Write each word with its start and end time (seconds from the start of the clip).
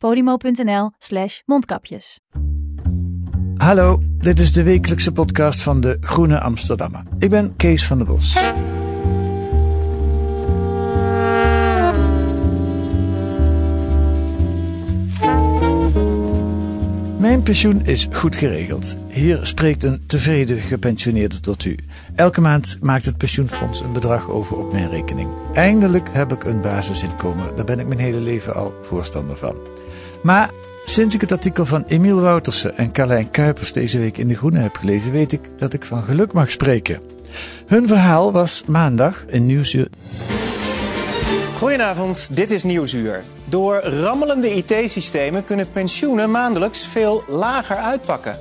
podimo.nl 0.00 0.90
slash 0.98 1.40
mondkapjes. 1.44 2.20
Hallo, 3.56 4.02
dit 4.18 4.40
is 4.40 4.52
de 4.52 4.62
wekelijkse 4.62 5.12
podcast 5.12 5.62
van 5.62 5.80
de 5.80 5.96
Groene 6.00 6.40
Amsterdammer. 6.40 7.02
Ik 7.18 7.30
ben 7.30 7.56
Kees 7.56 7.86
van 7.86 7.98
der 7.98 8.06
Bos. 8.06 8.34
Mijn 17.18 17.42
pensioen 17.42 17.86
is 17.86 18.08
goed 18.12 18.36
geregeld. 18.36 18.96
Hier 19.08 19.38
spreekt 19.46 19.84
een 19.84 20.06
tevreden 20.06 20.60
gepensioneerde 20.60 21.40
tot 21.40 21.64
u. 21.64 21.78
Elke 22.14 22.40
maand 22.40 22.78
maakt 22.80 23.04
het 23.04 23.16
pensioenfonds 23.16 23.80
een 23.80 23.92
bedrag 23.92 24.28
over 24.28 24.56
op 24.56 24.72
mijn 24.72 24.90
rekening. 24.90 25.28
Eindelijk 25.54 26.08
heb 26.12 26.32
ik 26.32 26.44
een 26.44 26.60
basisinkomen. 26.60 27.56
Daar 27.56 27.64
ben 27.64 27.78
ik 27.78 27.86
mijn 27.86 28.00
hele 28.00 28.20
leven 28.20 28.54
al 28.54 28.74
voorstander 28.82 29.36
van. 29.36 29.56
Maar 30.22 30.50
sinds 30.84 31.14
ik 31.14 31.20
het 31.20 31.32
artikel 31.32 31.64
van 31.64 31.84
Emiel 31.86 32.20
Woutersen 32.20 32.76
en 32.76 32.92
Carlijn 32.92 33.30
Kuipers 33.30 33.72
deze 33.72 33.98
week 33.98 34.18
in 34.18 34.28
De 34.28 34.36
Groene 34.36 34.58
heb 34.58 34.76
gelezen, 34.76 35.12
weet 35.12 35.32
ik 35.32 35.58
dat 35.58 35.72
ik 35.72 35.84
van 35.84 36.02
geluk 36.02 36.32
mag 36.32 36.50
spreken. 36.50 37.00
Hun 37.66 37.86
verhaal 37.86 38.32
was 38.32 38.62
maandag 38.66 39.24
in 39.26 39.46
Nieuwsuur. 39.46 39.88
Goedenavond, 41.56 42.36
dit 42.36 42.50
is 42.50 42.62
Nieuwsuur. 42.62 43.20
Door 43.44 43.80
rammelende 43.80 44.54
IT-systemen 44.54 45.44
kunnen 45.44 45.70
pensioenen 45.70 46.30
maandelijks 46.30 46.86
veel 46.86 47.24
lager 47.26 47.76
uitpakken. 47.76 48.36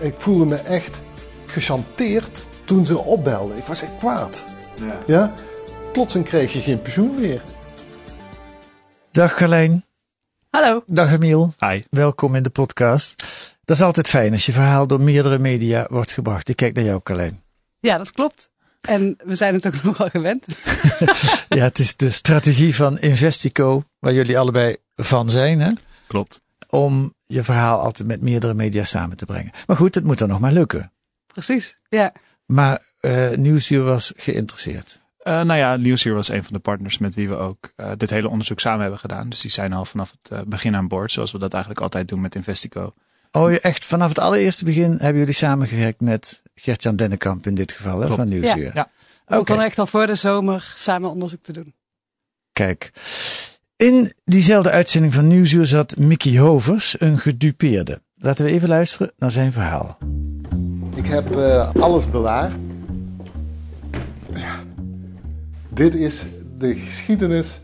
Ik 0.00 0.14
voelde 0.18 0.44
me 0.44 0.56
echt 0.56 1.00
gechanteerd 1.46 2.46
toen 2.64 2.86
ze 2.86 2.98
opbelden. 2.98 3.56
Ik 3.56 3.64
was 3.64 3.82
echt 3.82 3.96
kwaad. 3.96 4.42
Ja. 5.06 5.32
Plotseling 5.92 6.28
kreeg 6.28 6.52
je 6.52 6.60
geen 6.60 6.82
pensioen 6.82 7.14
meer. 7.20 7.42
Dag 9.10 9.34
Carlijn. 9.34 9.84
Hallo. 10.54 10.82
Dag 10.86 11.12
Emiel. 11.12 11.54
Hi. 11.58 11.82
Welkom 11.90 12.34
in 12.34 12.42
de 12.42 12.50
podcast. 12.50 13.24
Dat 13.64 13.76
is 13.76 13.82
altijd 13.82 14.08
fijn 14.08 14.32
als 14.32 14.46
je 14.46 14.52
verhaal 14.52 14.86
door 14.86 15.00
meerdere 15.00 15.38
media 15.38 15.86
wordt 15.90 16.10
gebracht. 16.10 16.48
Ik 16.48 16.56
kijk 16.56 16.74
naar 16.74 16.84
jou 16.84 17.00
Carlijn. 17.02 17.42
Ja, 17.80 17.98
dat 17.98 18.12
klopt. 18.12 18.50
En 18.80 19.16
we 19.24 19.34
zijn 19.34 19.54
het 19.54 19.66
ook 19.66 19.82
nogal 19.82 20.08
gewend. 20.08 20.46
Ja, 21.48 21.62
het 21.62 21.78
is 21.78 21.96
de 21.96 22.10
strategie 22.10 22.74
van 22.74 22.98
Investico, 22.98 23.84
waar 23.98 24.12
jullie 24.12 24.38
allebei 24.38 24.76
van 24.96 25.28
zijn, 25.28 25.60
hè? 25.60 25.70
Klopt. 26.06 26.40
om 26.68 27.14
je 27.24 27.42
verhaal 27.44 27.80
altijd 27.80 28.08
met 28.08 28.20
meerdere 28.20 28.54
media 28.54 28.84
samen 28.84 29.16
te 29.16 29.24
brengen. 29.24 29.52
Maar 29.66 29.76
goed, 29.76 29.94
het 29.94 30.04
moet 30.04 30.18
dan 30.18 30.28
nog 30.28 30.40
maar 30.40 30.52
lukken. 30.52 30.92
Precies. 31.26 31.76
Ja. 31.88 32.12
Maar 32.46 32.82
eh 33.00 33.30
Nieuwsuur 33.30 33.82
was 33.84 34.12
geïnteresseerd. 34.16 35.02
Eh, 35.24 35.42
nou 35.42 35.58
ja, 35.58 35.76
Nieuwsuur 35.76 36.14
was 36.14 36.28
een 36.28 36.44
van 36.44 36.52
de 36.52 36.58
partners 36.58 36.98
met 36.98 37.14
wie 37.14 37.28
we 37.28 37.34
ook 37.36 37.72
eh, 37.76 37.90
dit 37.96 38.10
hele 38.10 38.28
onderzoek 38.28 38.60
samen 38.60 38.80
hebben 38.80 38.98
gedaan. 38.98 39.28
Dus 39.28 39.40
die 39.40 39.50
zijn 39.50 39.72
al 39.72 39.84
vanaf 39.84 40.14
het 40.22 40.30
eh, 40.32 40.40
begin 40.46 40.76
aan 40.76 40.88
boord, 40.88 41.12
zoals 41.12 41.32
we 41.32 41.38
dat 41.38 41.52
eigenlijk 41.52 41.82
altijd 41.82 42.08
doen 42.08 42.20
met 42.20 42.34
Investico. 42.34 42.92
Oh, 43.32 43.50
je 43.50 43.60
echt 43.60 43.84
vanaf 43.84 44.08
het 44.08 44.18
allereerste 44.18 44.64
begin 44.64 44.90
hebben 44.90 45.18
jullie 45.18 45.34
samengewerkt 45.34 46.00
met 46.00 46.42
Gert-Jan 46.54 46.96
Dennekamp 46.96 47.46
in 47.46 47.54
dit 47.54 47.72
geval, 47.72 47.98
hè, 48.00 48.06
Klopt. 48.06 48.20
van 48.20 48.28
Nieuwsuur. 48.28 48.70
Ja. 48.74 48.90
We 49.26 49.32
Oké, 49.34 49.38
begonnen 49.38 49.66
echt 49.66 49.78
al 49.78 49.86
voor 49.86 50.06
de 50.06 50.14
zomer 50.14 50.72
samen 50.76 51.10
onderzoek 51.10 51.42
te 51.42 51.52
doen. 51.52 51.74
kijk. 52.52 52.92
In 53.76 54.12
diezelfde 54.24 54.70
uitzending 54.70 55.14
van 55.14 55.26
Nieuwsuur 55.26 55.66
zat 55.66 55.96
Mickey 55.96 56.38
Hovers, 56.38 56.96
een 56.98 57.18
gedupeerde. 57.18 58.02
Laten 58.14 58.44
we 58.44 58.50
even 58.50 58.68
luisteren 58.68 59.12
naar 59.18 59.30
zijn 59.30 59.52
verhaal. 59.52 59.98
Ik 60.94 61.06
heb 61.06 61.36
eh, 61.36 61.70
alles 61.74 62.10
bewaard. 62.10 62.54
Dit 65.74 65.94
is 65.94 66.22
de 66.58 66.74
geschiedenis 66.74 67.60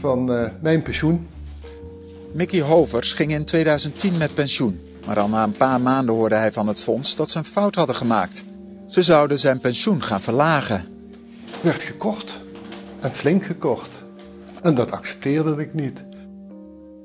van 0.00 0.32
eh, 0.32 0.50
mijn 0.60 0.82
pensioen. 0.82 1.26
Mickey 2.32 2.60
Hovers 2.60 3.12
ging 3.12 3.30
in 3.30 3.44
2010 3.44 4.16
met 4.16 4.34
pensioen. 4.34 4.80
Maar 5.06 5.18
al 5.18 5.28
na 5.28 5.44
een 5.44 5.52
paar 5.56 5.80
maanden 5.80 6.14
hoorde 6.14 6.34
hij 6.34 6.52
van 6.52 6.66
het 6.68 6.80
fonds 6.80 7.16
dat 7.16 7.30
ze 7.30 7.38
een 7.38 7.44
fout 7.44 7.74
hadden 7.74 7.96
gemaakt. 7.96 8.44
Ze 8.88 9.02
zouden 9.02 9.38
zijn 9.38 9.58
pensioen 9.60 10.02
gaan 10.02 10.20
verlagen. 10.20 10.84
Werd 11.60 11.82
gekocht. 11.82 12.42
En 13.00 13.14
flink 13.14 13.44
gekocht. 13.44 13.90
En 14.62 14.74
dat 14.74 14.90
accepteerde 14.90 15.62
ik 15.62 15.74
niet. 15.74 16.04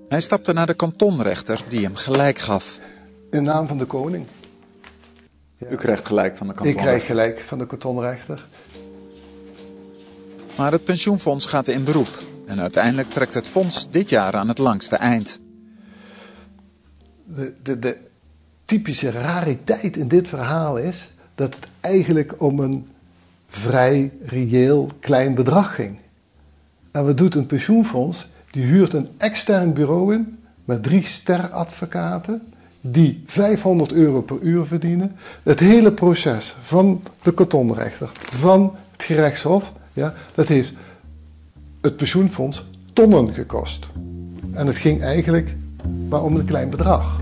Hij 0.10 0.20
stapte 0.22 0.54
naar 0.54 0.66
de 0.68 0.74
kantonrechter 0.74 1.64
die 1.68 1.84
hem 1.84 1.96
gelijk 1.96 2.40
gaf. 2.40 2.80
In 3.32 3.44
naam 3.44 3.68
van 3.68 3.78
de 3.78 3.86
koning. 3.86 4.26
U 5.70 5.76
krijgt 5.76 6.06
gelijk 6.06 6.38
van 6.38 6.48
de 6.48 6.54
Ik 6.54 6.60
kantonrechter. 6.60 6.94
krijg 6.94 7.06
gelijk 7.06 7.40
van 7.48 7.58
de 7.58 7.66
kantonrechter. 7.66 8.48
Maar 10.60 10.72
het 10.72 10.84
pensioenfonds 10.84 11.46
gaat 11.46 11.68
in 11.68 11.84
beroep. 11.84 12.24
En 12.46 12.60
uiteindelijk 12.60 13.10
trekt 13.10 13.34
het 13.34 13.48
fonds 13.48 13.90
dit 13.90 14.10
jaar 14.10 14.36
aan 14.36 14.48
het 14.48 14.58
langste 14.58 14.96
eind. 14.96 15.40
de, 17.26 17.54
de, 17.64 17.80
de 17.80 17.98
typische 18.66 19.12
rariteit 19.12 19.98
in 19.98 20.08
dit 20.08 20.28
verhaal 20.28 20.78
is 20.78 21.14
dat 21.36 21.56
het 21.56 21.68
eigenlijk 21.80 22.42
om 22.42 22.60
een 22.60 22.88
vrij 23.48 24.12
reëel 24.24 24.90
klein 25.00 25.34
bedrag 25.34 25.76
ging. 25.76 26.00
En 26.92 27.06
wat 27.06 27.18
doet 27.18 27.36
een 27.36 27.46
pensioenfonds? 27.46 28.28
Die 28.52 28.64
huurt 28.64 28.94
een 28.94 29.10
extern 29.18 29.74
bureau 29.74 30.14
in 30.14 30.40
met 30.66 30.84
drie 30.84 31.06
steradvocaten 31.06 32.42
die 32.82 33.24
500 33.26 33.92
euro 33.92 34.22
per 34.22 34.40
uur 34.40 34.66
verdienen. 34.66 35.16
Het 35.44 35.60
hele 35.60 35.92
proces 35.92 36.56
van 36.62 37.04
de 37.22 37.34
kantonrechter, 37.34 38.10
van 38.30 38.76
het 38.92 39.04
gerechtshof, 39.04 39.74
ja, 40.00 40.14
dat 40.36 40.48
heeft 40.48 40.74
het 41.82 41.96
pensioenfonds 41.98 42.66
tonnen 42.94 43.34
gekost. 43.34 43.88
En 44.52 44.68
het 44.68 44.78
ging 44.78 45.02
eigenlijk 45.02 45.56
maar 46.10 46.24
om 46.24 46.36
een 46.36 46.46
klein 46.46 46.70
bedrag. 46.70 47.22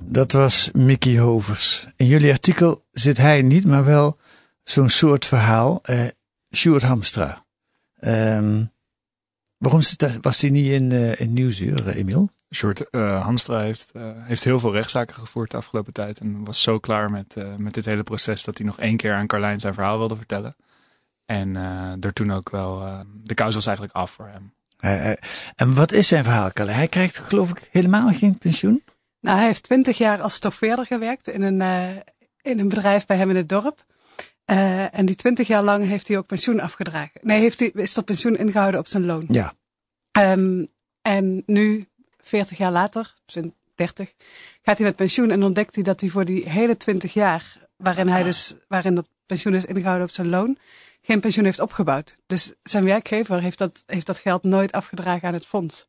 Dat 0.00 0.32
was 0.32 0.70
Mickey 0.72 1.18
Hovers. 1.18 1.88
In 1.96 2.06
jullie 2.06 2.30
artikel 2.30 2.84
zit 2.92 3.16
hij 3.16 3.42
niet, 3.42 3.66
maar 3.66 3.84
wel 3.84 4.18
zo'n 4.62 4.88
soort 4.88 5.24
verhaal. 5.24 5.78
eh 5.82 6.06
Sjoerd 6.54 6.82
Hamstra. 6.82 7.44
Ehm, 7.98 8.64
waarom 9.56 9.80
was 10.20 10.40
hij 10.40 10.50
niet 10.50 10.70
in, 10.70 10.92
eh 10.92 11.20
in 11.20 11.32
Nieuwsuur, 11.32 11.86
eh, 11.88 11.96
Emiel? 11.96 12.30
Sjoerd 12.54 12.84
uh, 12.90 13.22
Hanstra 13.22 13.60
heeft, 13.60 13.90
eh, 13.92 14.02
heeft 14.16 14.44
heel 14.44 14.60
veel 14.60 14.72
rechtszaken 14.72 15.14
gevoerd 15.14 15.50
de 15.50 15.56
afgelopen 15.56 15.92
tijd. 15.92 16.18
En 16.18 16.44
was 16.44 16.62
zo 16.62 16.78
klaar 16.78 17.10
met, 17.10 17.36
eh, 17.36 17.54
met 17.56 17.74
dit 17.74 17.84
hele 17.84 18.02
proces 18.02 18.44
dat 18.44 18.58
hij 18.58 18.66
nog 18.66 18.78
één 18.78 18.96
keer 18.96 19.14
aan 19.14 19.26
Carlijn 19.26 19.60
zijn 19.60 19.74
verhaal 19.74 19.98
wilde 19.98 20.16
vertellen. 20.16 20.56
En 21.26 21.56
eh 21.56 22.04
er 22.04 22.12
toen 22.12 22.32
ook 22.32 22.50
wel, 22.50 22.82
eh, 22.82 23.00
de 23.14 23.34
kous 23.34 23.54
was 23.54 23.66
eigenlijk 23.66 23.96
af 23.96 24.10
voor 24.10 24.28
hem. 24.28 24.52
Eh, 24.82 25.10
eh, 25.10 25.16
en 25.56 25.74
wat 25.74 25.92
is 25.92 26.08
zijn 26.08 26.24
verhaal, 26.24 26.52
Kalle? 26.52 26.70
Hij 26.70 26.88
krijgt 26.88 27.18
geloof 27.18 27.50
ik 27.50 27.68
helemaal 27.70 28.12
geen 28.12 28.38
pensioen. 28.38 28.82
Nou, 29.20 29.36
hij 29.36 29.46
heeft 29.46 29.62
twintig 29.62 29.98
jaar 29.98 30.20
als 30.20 30.34
stoffeerder 30.34 30.86
gewerkt 30.86 31.28
in 31.28 31.42
een, 31.42 31.60
eh, 31.60 31.96
in 32.40 32.58
een 32.58 32.68
bedrijf 32.68 33.06
bij 33.06 33.16
hem 33.16 33.30
in 33.30 33.36
het 33.36 33.48
dorp. 33.48 33.84
Eh, 34.44 34.98
en 34.98 35.06
die 35.06 35.16
twintig 35.16 35.46
jaar 35.46 35.62
lang 35.62 35.84
heeft 35.84 36.08
hij 36.08 36.16
ook 36.16 36.26
pensioen 36.26 36.60
afgedragen. 36.60 37.20
Nee, 37.20 37.40
heeft 37.40 37.58
hij, 37.58 37.70
is 37.74 37.96
er 37.96 38.02
pensioen 38.02 38.36
ingehouden 38.36 38.80
op 38.80 38.86
zijn 38.86 39.04
loon. 39.04 39.24
Ja. 39.28 39.54
Ehm, 40.10 40.64
en 41.02 41.42
nu, 41.46 41.86
40 42.22 42.58
jaar 42.58 42.72
later, 42.72 43.14
zijn 43.26 43.54
30, 43.74 44.12
gaat 44.62 44.78
hij 44.78 44.86
met 44.86 44.96
pensioen 44.96 45.30
en 45.30 45.42
ontdekt 45.42 45.74
hij 45.74 45.84
dat 45.84 46.00
hij 46.00 46.10
voor 46.10 46.24
die 46.24 46.50
hele 46.50 46.76
20 46.76 47.12
jaar, 47.12 47.56
waarin 47.76 48.08
hij 48.08 48.22
dus, 48.22 48.54
waarin 48.68 48.94
dat 48.94 49.08
pensioen 49.26 49.54
is 49.54 49.64
ingehouden 49.64 50.06
op 50.06 50.12
zijn 50.12 50.28
loon, 50.28 50.58
geen 51.00 51.20
pensioen 51.20 51.44
heeft 51.44 51.60
opgebouwd. 51.60 52.18
Dus 52.26 52.54
zijn 52.62 52.84
werkgever 52.84 53.40
heeft 53.40 53.58
dat, 53.58 53.82
heeft 53.86 54.06
dat 54.06 54.18
geld 54.18 54.42
nooit 54.42 54.72
afgedragen 54.72 55.28
aan 55.28 55.34
het 55.34 55.46
fonds. 55.46 55.86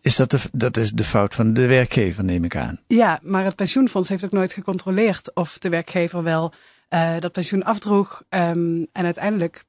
Is 0.00 0.16
dat, 0.16 0.30
de, 0.30 0.40
dat 0.52 0.76
is 0.76 0.90
de 0.90 1.04
fout 1.04 1.34
van 1.34 1.54
de 1.54 1.66
werkgever, 1.66 2.24
neem 2.24 2.44
ik 2.44 2.56
aan. 2.56 2.80
Ja, 2.86 3.18
maar 3.22 3.44
het 3.44 3.56
pensioenfonds 3.56 4.08
heeft 4.08 4.24
ook 4.24 4.32
nooit 4.32 4.52
gecontroleerd 4.52 5.34
of 5.34 5.58
de 5.58 5.68
werkgever 5.68 6.22
wel 6.22 6.52
uh, 6.90 7.18
dat 7.18 7.32
pensioen 7.32 7.62
afdroeg. 7.62 8.22
Um, 8.28 8.86
en 8.92 9.04
uiteindelijk, 9.04 9.64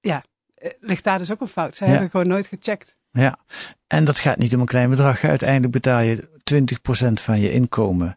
ja, 0.00 0.24
eh, 0.54 0.70
ligt 0.80 1.04
daar 1.04 1.18
dus 1.18 1.32
ook 1.32 1.40
een 1.40 1.48
fout. 1.48 1.76
Ze 1.76 1.84
ja. 1.84 1.90
hebben 1.90 2.10
gewoon 2.10 2.26
nooit 2.26 2.46
gecheckt. 2.46 2.96
Ja, 3.12 3.38
en 3.86 4.04
dat 4.04 4.18
gaat 4.18 4.38
niet 4.38 4.54
om 4.54 4.60
een 4.60 4.66
klein 4.66 4.90
bedrag. 4.90 5.24
Uiteindelijk 5.24 5.72
betaal 5.72 6.00
je 6.00 6.28
20% 6.54 7.12
van 7.12 7.40
je 7.40 7.52
inkomen 7.52 8.16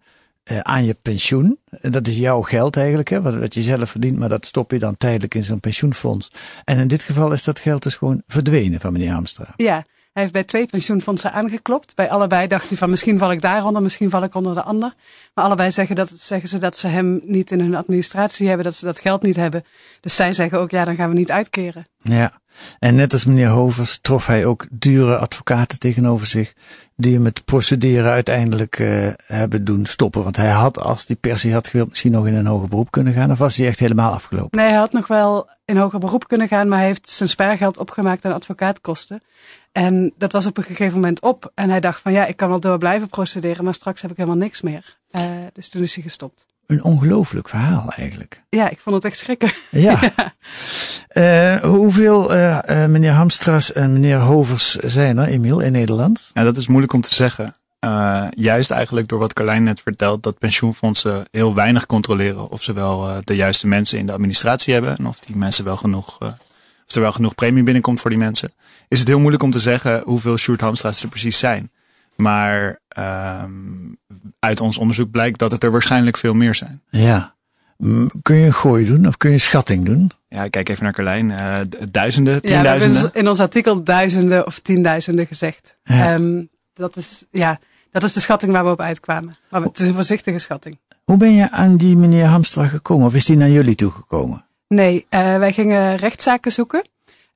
uh, 0.51 0.59
aan 0.59 0.85
je 0.85 0.95
pensioen. 1.01 1.59
Dat 1.81 2.07
is 2.07 2.15
jouw 2.15 2.41
geld 2.41 2.77
eigenlijk, 2.77 3.09
hè, 3.09 3.21
wat, 3.21 3.35
wat 3.35 3.53
je 3.53 3.61
zelf 3.61 3.89
verdient, 3.89 4.17
maar 4.17 4.29
dat 4.29 4.45
stop 4.45 4.71
je 4.71 4.79
dan 4.79 4.97
tijdelijk 4.97 5.35
in 5.35 5.43
zo'n 5.43 5.59
pensioenfonds. 5.59 6.31
En 6.63 6.77
in 6.77 6.87
dit 6.87 7.03
geval 7.03 7.31
is 7.31 7.43
dat 7.43 7.59
geld 7.59 7.83
dus 7.83 7.95
gewoon 7.95 8.23
verdwenen 8.27 8.79
van 8.79 8.93
meneer 8.93 9.11
Hamstra. 9.11 9.53
Ja, 9.55 9.85
hij 10.13 10.21
heeft 10.21 10.33
bij 10.33 10.43
twee 10.43 10.65
pensioenfondsen 10.65 11.33
aangeklopt. 11.33 11.95
Bij 11.95 12.09
allebei 12.09 12.47
dacht 12.47 12.67
hij 12.67 12.77
van 12.77 12.89
misschien 12.89 13.17
val 13.17 13.31
ik 13.31 13.41
daaronder, 13.41 13.81
misschien 13.81 14.09
val 14.09 14.23
ik 14.23 14.35
onder 14.35 14.53
de 14.53 14.61
ander. 14.61 14.93
Maar 15.33 15.45
allebei 15.45 15.71
zeggen, 15.71 15.95
dat, 15.95 16.09
zeggen 16.15 16.49
ze 16.49 16.57
dat 16.57 16.77
ze 16.77 16.87
hem 16.87 17.21
niet 17.23 17.51
in 17.51 17.59
hun 17.59 17.75
administratie 17.75 18.47
hebben, 18.47 18.65
dat 18.65 18.75
ze 18.75 18.85
dat 18.85 18.99
geld 18.99 19.21
niet 19.21 19.35
hebben. 19.35 19.63
Dus 20.01 20.15
zij 20.15 20.33
zeggen 20.33 20.59
ook, 20.59 20.71
ja, 20.71 20.85
dan 20.85 20.95
gaan 20.95 21.09
we 21.09 21.15
niet 21.15 21.31
uitkeren. 21.31 21.87
Ja, 21.97 22.41
en 22.79 22.95
net 22.95 23.13
als 23.13 23.25
meneer 23.25 23.47
Hovers 23.47 23.99
trof 24.01 24.27
hij 24.27 24.45
ook 24.45 24.67
dure 24.71 25.17
advocaten 25.17 25.79
tegenover 25.79 26.27
zich. 26.27 26.53
Die 26.95 27.13
hem 27.13 27.25
het 27.25 27.45
procederen 27.45 28.11
uiteindelijk 28.11 28.79
uh, 28.79 29.07
hebben 29.25 29.63
doen 29.63 29.85
stoppen. 29.85 30.23
Want 30.23 30.35
hij 30.35 30.49
had, 30.49 30.79
als 30.79 31.05
die 31.05 31.15
persie 31.15 31.53
had 31.53 31.67
gewild, 31.67 31.89
misschien 31.89 32.11
nog 32.11 32.27
in 32.27 32.35
een 32.35 32.45
hoger 32.45 32.69
beroep 32.69 32.91
kunnen 32.91 33.13
gaan. 33.13 33.31
Of 33.31 33.37
was 33.37 33.57
hij 33.57 33.67
echt 33.67 33.79
helemaal 33.79 34.13
afgelopen? 34.13 34.59
Nee, 34.59 34.67
hij 34.67 34.77
had 34.77 34.91
nog 34.91 35.07
wel 35.07 35.49
in 35.65 35.77
hoger 35.77 35.99
beroep 35.99 36.27
kunnen 36.27 36.47
gaan. 36.47 36.67
Maar 36.67 36.77
hij 36.77 36.87
heeft 36.87 37.09
zijn 37.09 37.29
spaargeld 37.29 37.77
opgemaakt 37.77 38.25
aan 38.25 38.33
advocaatkosten. 38.33 39.21
En 39.71 40.13
dat 40.17 40.31
was 40.31 40.45
op 40.45 40.57
een 40.57 40.63
gegeven 40.63 40.93
moment 40.93 41.21
op. 41.21 41.51
En 41.55 41.69
hij 41.69 41.79
dacht 41.79 42.01
van 42.01 42.11
ja, 42.11 42.25
ik 42.25 42.37
kan 42.37 42.49
wel 42.49 42.59
door 42.59 42.77
blijven 42.77 43.07
procederen. 43.07 43.63
Maar 43.63 43.73
straks 43.73 44.01
heb 44.01 44.11
ik 44.11 44.17
helemaal 44.17 44.37
niks 44.37 44.61
meer. 44.61 44.97
Uh, 45.11 45.21
dus 45.53 45.69
toen 45.69 45.81
is 45.81 45.93
hij 45.93 46.03
gestopt. 46.03 46.45
Een 46.67 46.83
ongelooflijk 46.83 47.49
verhaal 47.49 47.89
eigenlijk. 47.89 48.43
Ja, 48.49 48.69
ik 48.69 48.79
vond 48.79 48.95
het 48.95 49.05
echt 49.05 49.17
schrikken. 49.17 49.51
Ja. 49.71 49.99
uh, 51.13 51.55
hoeveel 51.75 52.35
uh, 52.35 52.59
uh, 52.69 52.85
meneer 52.85 53.11
Hamstras 53.11 53.73
en 53.73 53.93
meneer 53.93 54.17
Hovers 54.17 54.75
zijn 54.75 55.17
er, 55.17 55.27
Emiel, 55.27 55.59
in 55.59 55.71
Nederland? 55.71 56.31
Ja, 56.33 56.43
dat 56.43 56.57
is 56.57 56.67
moeilijk 56.67 56.93
om 56.93 57.01
te 57.01 57.13
zeggen. 57.13 57.53
juist 58.29 58.71
eigenlijk 58.71 59.07
door 59.07 59.19
wat 59.19 59.33
Carlijn 59.33 59.63
net 59.63 59.81
vertelt, 59.81 60.23
dat 60.23 60.37
pensioenfondsen 60.37 61.25
heel 61.31 61.55
weinig 61.55 61.85
controleren 61.85 62.49
of 62.49 62.63
ze 62.63 62.73
wel 62.73 63.21
de 63.23 63.35
juiste 63.35 63.67
mensen 63.67 63.99
in 63.99 64.05
de 64.05 64.11
administratie 64.11 64.73
hebben. 64.73 64.97
En 64.97 65.07
of 65.07 65.19
die 65.19 65.35
mensen 65.35 65.65
wel 65.65 65.77
genoeg, 65.77 66.17
of 66.87 66.95
er 66.95 67.01
wel 67.01 67.11
genoeg 67.11 67.35
premie 67.35 67.63
binnenkomt 67.63 68.01
voor 68.01 68.09
die 68.09 68.19
mensen. 68.19 68.53
Is 68.87 68.99
het 68.99 69.07
heel 69.07 69.19
moeilijk 69.19 69.43
om 69.43 69.51
te 69.51 69.59
zeggen 69.59 70.01
hoeveel 70.05 70.37
Sjoerd 70.37 70.61
Hamstra's 70.61 71.03
er 71.03 71.09
precies 71.09 71.39
zijn. 71.39 71.71
Maar 72.15 72.79
um, 73.43 73.97
uit 74.39 74.61
ons 74.61 74.77
onderzoek 74.77 75.11
blijkt 75.11 75.39
dat 75.39 75.51
het 75.51 75.63
er 75.63 75.71
waarschijnlijk 75.71 76.17
veel 76.17 76.33
meer 76.33 76.55
zijn. 76.55 76.81
Ja. 76.89 77.35
Kun 78.21 78.35
je 78.35 78.45
een 78.45 78.53
gooi 78.53 78.85
doen 78.85 79.07
of 79.07 79.17
kun 79.17 79.29
je 79.29 79.35
een 79.35 79.41
schatting 79.41 79.85
doen? 79.85 80.11
Ja, 80.27 80.47
kijk 80.47 80.69
even 80.69 80.83
naar 80.83 80.93
Carlijn. 80.93 81.29
Uh, 81.29 81.57
duizenden, 81.91 82.41
tienduizenden. 82.41 82.87
Ja, 82.87 82.93
we 82.93 82.99
hebben 82.99 83.21
in 83.21 83.27
ons 83.27 83.39
artikel 83.39 83.83
duizenden 83.83 84.45
of 84.45 84.59
tienduizenden 84.59 85.27
gezegd. 85.27 85.77
Ja. 85.83 86.13
Um, 86.13 86.49
dat, 86.73 86.97
is, 86.97 87.25
ja, 87.31 87.59
dat 87.91 88.03
is 88.03 88.13
de 88.13 88.19
schatting 88.19 88.51
waar 88.51 88.63
we 88.63 88.71
op 88.71 88.81
uitkwamen. 88.81 89.35
Maar 89.49 89.61
het 89.61 89.79
is 89.79 89.87
een 89.87 89.93
voorzichtige 89.93 90.37
schatting. 90.37 90.79
Hoe 91.03 91.17
ben 91.17 91.33
je 91.33 91.51
aan 91.51 91.77
die 91.77 91.95
meneer 91.95 92.25
Hamstra 92.25 92.67
gekomen? 92.67 93.07
Of 93.07 93.15
is 93.15 93.25
die 93.25 93.37
naar 93.37 93.49
jullie 93.49 93.75
toegekomen? 93.75 94.45
Nee, 94.67 95.05
uh, 95.09 95.37
wij 95.37 95.53
gingen 95.53 95.95
rechtszaken 95.95 96.51
zoeken. 96.51 96.87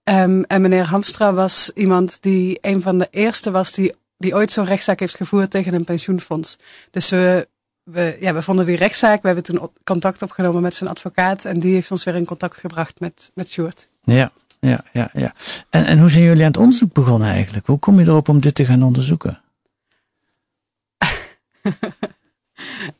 Um, 0.03 0.43
en 0.43 0.61
meneer 0.61 0.83
Hamstra 0.83 1.33
was 1.33 1.71
iemand 1.75 2.17
die 2.21 2.57
een 2.61 2.81
van 2.81 2.97
de 2.97 3.07
eerste 3.11 3.51
was 3.51 3.71
die 3.71 3.93
die 4.17 4.33
ooit 4.33 4.51
zo'n 4.51 4.65
rechtszaak 4.65 4.99
heeft 4.99 5.15
gevoerd 5.15 5.51
tegen 5.51 5.73
een 5.73 5.83
pensioenfonds. 5.83 6.57
Dus 6.91 7.09
we, 7.09 7.47
we, 7.83 8.17
ja, 8.19 8.33
we 8.33 8.41
vonden 8.41 8.65
die 8.65 8.75
rechtszaak, 8.75 9.21
we 9.21 9.27
hebben 9.27 9.45
toen 9.45 9.69
contact 9.83 10.21
opgenomen 10.21 10.61
met 10.61 10.75
zijn 10.75 10.89
advocaat 10.89 11.45
en 11.45 11.59
die 11.59 11.73
heeft 11.73 11.91
ons 11.91 12.03
weer 12.03 12.15
in 12.15 12.25
contact 12.25 12.57
gebracht 12.57 12.99
met, 12.99 13.31
met 13.33 13.49
Sjoerd. 13.49 13.89
Ja, 14.03 14.31
ja, 14.59 14.83
ja, 14.93 15.09
ja. 15.13 15.33
En, 15.69 15.85
en 15.85 15.99
hoe 15.99 16.09
zijn 16.09 16.23
jullie 16.23 16.41
aan 16.41 16.47
het 16.47 16.57
onderzoek 16.57 16.93
begonnen 16.93 17.29
eigenlijk? 17.29 17.67
Hoe 17.67 17.79
kom 17.79 17.99
je 17.99 18.05
erop 18.05 18.29
om 18.29 18.39
dit 18.39 18.55
te 18.55 18.65
gaan 18.65 18.83
onderzoeken? 18.83 19.41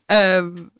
um, 0.06 0.70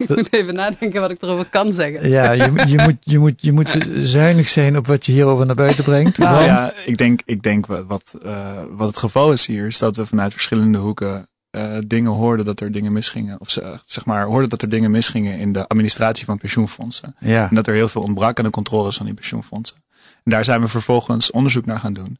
ik 0.00 0.16
moet 0.16 0.32
even 0.32 0.54
nadenken 0.54 1.00
wat 1.00 1.10
ik 1.10 1.22
erover 1.22 1.44
kan 1.44 1.72
zeggen. 1.72 2.08
Ja, 2.08 2.32
je, 2.32 2.42
je, 2.66 2.78
moet, 2.78 2.96
je, 3.00 3.18
moet, 3.18 3.34
je 3.36 3.52
moet 3.52 3.86
zuinig 3.94 4.48
zijn 4.48 4.76
op 4.76 4.86
wat 4.86 5.06
je 5.06 5.12
hierover 5.12 5.46
naar 5.46 5.54
buiten 5.54 5.84
brengt. 5.84 6.18
Nou, 6.18 6.44
ja, 6.44 6.72
ik 6.84 6.96
denk, 6.96 7.20
ik 7.24 7.42
denk 7.42 7.66
wat, 7.66 8.14
uh, 8.24 8.48
wat 8.70 8.88
het 8.88 8.96
geval 8.96 9.32
is 9.32 9.46
hier, 9.46 9.66
is 9.66 9.78
dat 9.78 9.96
we 9.96 10.06
vanuit 10.06 10.32
verschillende 10.32 10.78
hoeken 10.78 11.28
uh, 11.56 11.76
dingen 11.86 12.10
hoorden 12.10 12.44
dat 12.44 12.60
er 12.60 12.72
dingen 12.72 12.92
misgingen. 12.92 13.40
Of 13.40 13.58
zeg 13.86 14.04
maar, 14.04 14.24
hoorden 14.24 14.48
dat 14.48 14.62
er 14.62 14.68
dingen 14.68 14.90
misgingen 14.90 15.38
in 15.38 15.52
de 15.52 15.68
administratie 15.68 16.24
van 16.24 16.38
pensioenfondsen. 16.38 17.14
Ja. 17.18 17.48
En 17.48 17.54
dat 17.54 17.66
er 17.66 17.74
heel 17.74 17.88
veel 17.88 18.02
ontbrak 18.02 18.38
aan 18.38 18.44
de 18.44 18.50
controles 18.50 18.96
van 18.96 19.06
die 19.06 19.14
pensioenfondsen. 19.14 19.76
En 20.24 20.30
daar 20.30 20.44
zijn 20.44 20.60
we 20.60 20.68
vervolgens 20.68 21.30
onderzoek 21.30 21.66
naar 21.66 21.80
gaan 21.80 21.92
doen. 21.92 22.18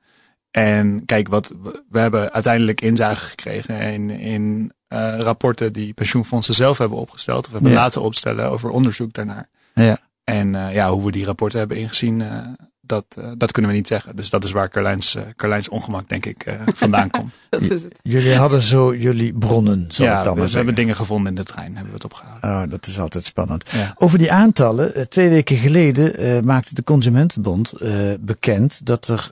En 0.50 1.04
kijk, 1.06 1.28
wat 1.28 1.54
we 1.90 1.98
hebben 1.98 2.32
uiteindelijk 2.32 2.80
inzage 2.80 3.26
gekregen 3.26 3.80
in, 3.80 4.10
in 4.10 4.72
uh, 4.92 5.18
rapporten 5.18 5.72
die 5.72 5.92
pensioenfondsen 5.92 6.54
zelf 6.54 6.78
hebben 6.78 6.98
opgesteld 6.98 7.46
of 7.46 7.52
hebben 7.52 7.72
laten 7.72 8.02
opstellen 8.02 8.50
over 8.50 8.70
onderzoek 8.70 9.12
daarnaar. 9.12 9.48
Ja. 9.74 9.98
En 10.24 10.54
uh, 10.54 10.74
ja, 10.74 10.90
hoe 10.90 11.04
we 11.04 11.10
die 11.10 11.24
rapporten 11.24 11.58
hebben 11.58 11.76
ingezien, 11.76 12.20
uh, 12.20 12.46
dat, 12.80 13.04
dat 13.36 13.52
kunnen 13.52 13.70
we 13.70 13.76
niet 13.76 13.86
zeggen. 13.86 14.16
Dus 14.16 14.30
dat 14.30 14.44
is 14.44 14.50
waar 14.52 14.68
Carlijns, 14.68 15.16
Carlijns 15.36 15.68
ongemak, 15.68 16.08
denk 16.08 16.26
ik, 16.26 16.44
vandaan 16.66 17.10
komt. 17.18 17.38
dat 17.48 17.60
is 17.60 17.82
het. 17.82 17.98
Jullie 18.02 18.34
hadden 18.34 18.62
zo 18.62 18.94
jullie 18.94 19.32
bronnen, 19.32 19.86
zal 19.88 20.06
ja, 20.06 20.18
ik 20.18 20.24
dan 20.24 20.34
we, 20.34 20.40
maar 20.40 20.48
we 20.48 20.56
hebben 20.56 20.74
dingen 20.74 20.96
gevonden 20.96 21.28
in 21.28 21.34
de 21.34 21.44
trein, 21.44 21.74
hebben 21.74 21.86
we 21.86 21.94
het 21.94 22.04
opgehouden. 22.04 22.50
Oh, 22.50 22.70
dat 22.70 22.86
is 22.86 22.98
altijd 22.98 23.24
spannend. 23.24 23.70
Ja. 23.70 23.94
Over 23.98 24.18
die 24.18 24.32
aantallen, 24.32 25.08
twee 25.08 25.28
weken 25.28 25.56
geleden 25.56 26.44
maakte 26.44 26.74
de 26.74 26.84
Consumentenbond 26.84 27.72
bekend 28.20 28.86
dat 28.86 29.08
er 29.08 29.30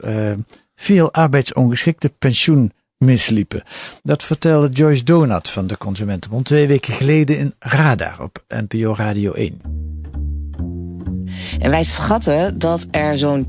veel 0.76 1.12
arbeidsongeschikte 1.12 2.08
pensioen 2.08 2.72
misliepen. 2.98 3.62
Dat 4.02 4.22
vertelde 4.22 4.68
Joyce 4.68 5.04
Donat 5.04 5.50
van 5.50 5.66
de 5.66 5.78
Consumentenbond 5.78 6.44
twee 6.44 6.66
weken 6.66 6.92
geleden 6.92 7.38
in 7.38 7.54
Radar 7.58 8.22
op 8.22 8.44
NPO 8.48 8.94
Radio 8.94 9.32
1. 9.32 9.77
En 11.58 11.70
wij 11.70 11.84
schatten 11.84 12.58
dat 12.58 12.86
er 12.90 13.18
zo'n 13.18 13.46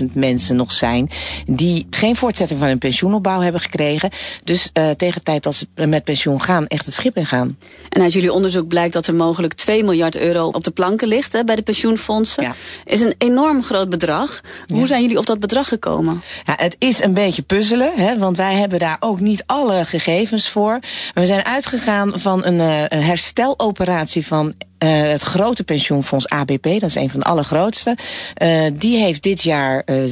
20.000 0.00 0.12
mensen 0.12 0.56
nog 0.56 0.72
zijn 0.72 1.10
die 1.46 1.86
geen 1.90 2.16
voortzetting 2.16 2.58
van 2.58 2.68
hun 2.68 2.78
pensioenopbouw 2.78 3.40
hebben 3.40 3.60
gekregen. 3.60 4.10
Dus 4.44 4.70
uh, 4.72 4.90
tegen 4.90 5.14
de 5.14 5.22
tijd 5.22 5.42
dat 5.42 5.54
ze 5.54 5.66
met 5.86 6.04
pensioen 6.04 6.42
gaan, 6.42 6.66
echt 6.66 6.86
het 6.86 6.94
schip 6.94 7.16
ingaan. 7.16 7.58
En 7.88 8.02
uit 8.02 8.12
jullie 8.12 8.32
onderzoek 8.32 8.68
blijkt 8.68 8.92
dat 8.92 9.06
er 9.06 9.14
mogelijk 9.14 9.54
2 9.54 9.84
miljard 9.84 10.16
euro 10.16 10.46
op 10.46 10.64
de 10.64 10.70
planken 10.70 11.08
ligt 11.08 11.32
hè, 11.32 11.44
bij 11.44 11.56
de 11.56 11.62
pensioenfondsen. 11.62 12.42
Ja. 12.42 12.54
Is 12.84 13.00
een 13.00 13.14
enorm 13.18 13.62
groot 13.62 13.88
bedrag. 13.88 14.40
Hoe 14.66 14.80
ja. 14.80 14.86
zijn 14.86 15.02
jullie 15.02 15.18
op 15.18 15.26
dat 15.26 15.38
bedrag 15.38 15.68
gekomen? 15.68 16.22
Ja, 16.44 16.54
het 16.56 16.76
is 16.78 17.02
een 17.02 17.14
beetje 17.14 17.42
puzzelen, 17.42 17.92
hè, 17.94 18.18
want 18.18 18.36
wij 18.36 18.54
hebben 18.54 18.78
daar 18.78 18.96
ook 19.00 19.20
niet 19.20 19.42
alle 19.46 19.84
gegevens 19.84 20.48
voor. 20.48 20.78
We 21.14 21.26
zijn 21.26 21.44
uitgegaan 21.44 22.18
van 22.18 22.44
een, 22.44 22.58
uh, 22.58 22.82
een 22.88 23.02
hersteloperatie 23.02 24.26
van 24.26 24.54
uh, 24.78 25.02
het 25.02 25.22
grote 25.22 25.64
pensioenfonds 25.64 26.28
ABP, 26.28 26.62
dat 26.62 26.82
is 26.82 26.94
een 26.94 27.10
van 27.10 27.20
de 27.20 27.26
allergrootste. 27.26 27.96
Uh, 28.42 28.66
die 28.72 28.98
heeft 28.98 29.22
dit 29.22 29.42
jaar 29.42 29.82
uh, 29.86 30.02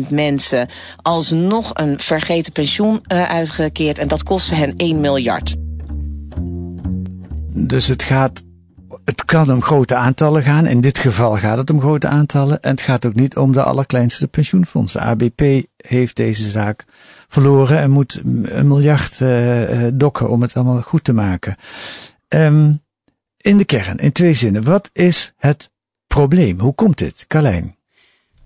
16.000 0.00 0.08
mensen 0.08 0.68
alsnog 1.02 1.70
een 1.74 1.98
vergeten 2.00 2.52
pensioen 2.52 3.00
uitgekeerd. 3.10 3.98
En 3.98 4.08
dat 4.08 4.22
kostte 4.22 4.54
hen 4.54 4.76
1 4.76 5.00
miljard. 5.00 5.56
Dus 7.52 7.86
het 7.86 8.02
gaat. 8.02 8.46
Het 9.04 9.24
kan 9.24 9.52
om 9.52 9.62
grote 9.62 9.94
aantallen 9.94 10.42
gaan. 10.42 10.66
In 10.66 10.80
dit 10.80 10.98
geval 10.98 11.36
gaat 11.36 11.56
het 11.56 11.70
om 11.70 11.80
grote 11.80 12.08
aantallen. 12.08 12.60
En 12.62 12.70
het 12.70 12.80
gaat 12.80 13.06
ook 13.06 13.14
niet 13.14 13.36
om 13.36 13.52
de 13.52 13.62
allerkleinste 13.62 14.28
pensioenfondsen. 14.28 15.00
ABP 15.00 15.42
heeft 15.76 16.16
deze 16.16 16.48
zaak 16.48 16.84
verloren 17.28 17.78
en 17.78 17.90
moet 17.90 18.20
een 18.42 18.66
miljard 18.66 19.22
dokken 19.94 20.30
om 20.30 20.42
het 20.42 20.54
allemaal 20.54 20.80
goed 20.80 21.04
te 21.04 21.12
maken. 21.12 21.56
Um, 22.28 22.80
in 23.40 23.56
de 23.56 23.64
kern, 23.64 23.96
in 23.96 24.12
twee 24.12 24.34
zinnen. 24.34 24.64
Wat 24.64 24.90
is 24.92 25.32
het 25.36 25.70
probleem? 26.06 26.60
Hoe 26.60 26.74
komt 26.74 26.98
dit, 26.98 27.24
Carlijn? 27.26 27.76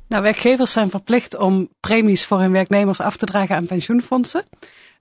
Nou, 0.09 0.23
werkgevers 0.23 0.73
zijn 0.73 0.91
verplicht 0.91 1.37
om 1.37 1.69
premies 1.81 2.25
voor 2.25 2.41
hun 2.41 2.53
werknemers 2.53 3.01
af 3.01 3.17
te 3.17 3.27
dragen 3.27 3.57
aan 3.57 3.67
pensioenfondsen. 3.67 4.45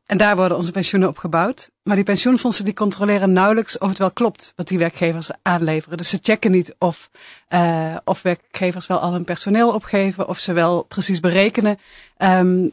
En 0.05 0.17
daar 0.17 0.35
worden 0.35 0.57
onze 0.57 0.71
pensioenen 0.71 1.09
op 1.09 1.17
gebouwd. 1.17 1.69
Maar 1.83 1.95
die 1.95 2.05
pensioenfondsen 2.05 2.65
die 2.65 2.73
controleren 2.73 3.33
nauwelijks 3.33 3.77
of 3.77 3.89
het 3.89 3.97
wel 3.97 4.11
klopt 4.11 4.53
wat 4.55 4.67
die 4.67 4.77
werkgevers 4.77 5.29
aanleveren. 5.41 5.97
Dus 5.97 6.09
ze 6.09 6.19
checken 6.21 6.51
niet 6.51 6.75
of, 6.77 7.09
uh, 7.49 7.95
of 8.03 8.21
werkgevers 8.21 8.87
wel 8.87 8.99
al 8.99 9.13
hun 9.13 9.23
personeel 9.23 9.73
opgeven, 9.73 10.27
of 10.27 10.39
ze 10.39 10.53
wel 10.53 10.83
precies 10.83 11.19
berekenen. 11.19 11.79
Um, 12.17 12.71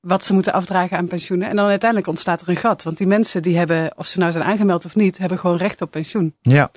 wat 0.00 0.24
ze 0.24 0.32
moeten 0.32 0.52
afdragen 0.52 0.96
aan 0.96 1.08
pensioenen. 1.08 1.48
En 1.48 1.56
dan 1.56 1.68
uiteindelijk 1.68 2.08
ontstaat 2.10 2.40
er 2.40 2.48
een 2.48 2.56
gat. 2.56 2.82
Want 2.82 2.98
die 2.98 3.06
mensen 3.06 3.42
die 3.42 3.56
hebben, 3.56 3.92
of 3.96 4.06
ze 4.06 4.18
nou 4.18 4.32
zijn 4.32 4.44
aangemeld 4.44 4.84
of 4.84 4.94
niet, 4.94 5.18
hebben 5.18 5.38
gewoon 5.38 5.56
recht 5.56 5.82
op 5.82 5.90
pensioen. 5.90 6.34
Ja, 6.42 6.70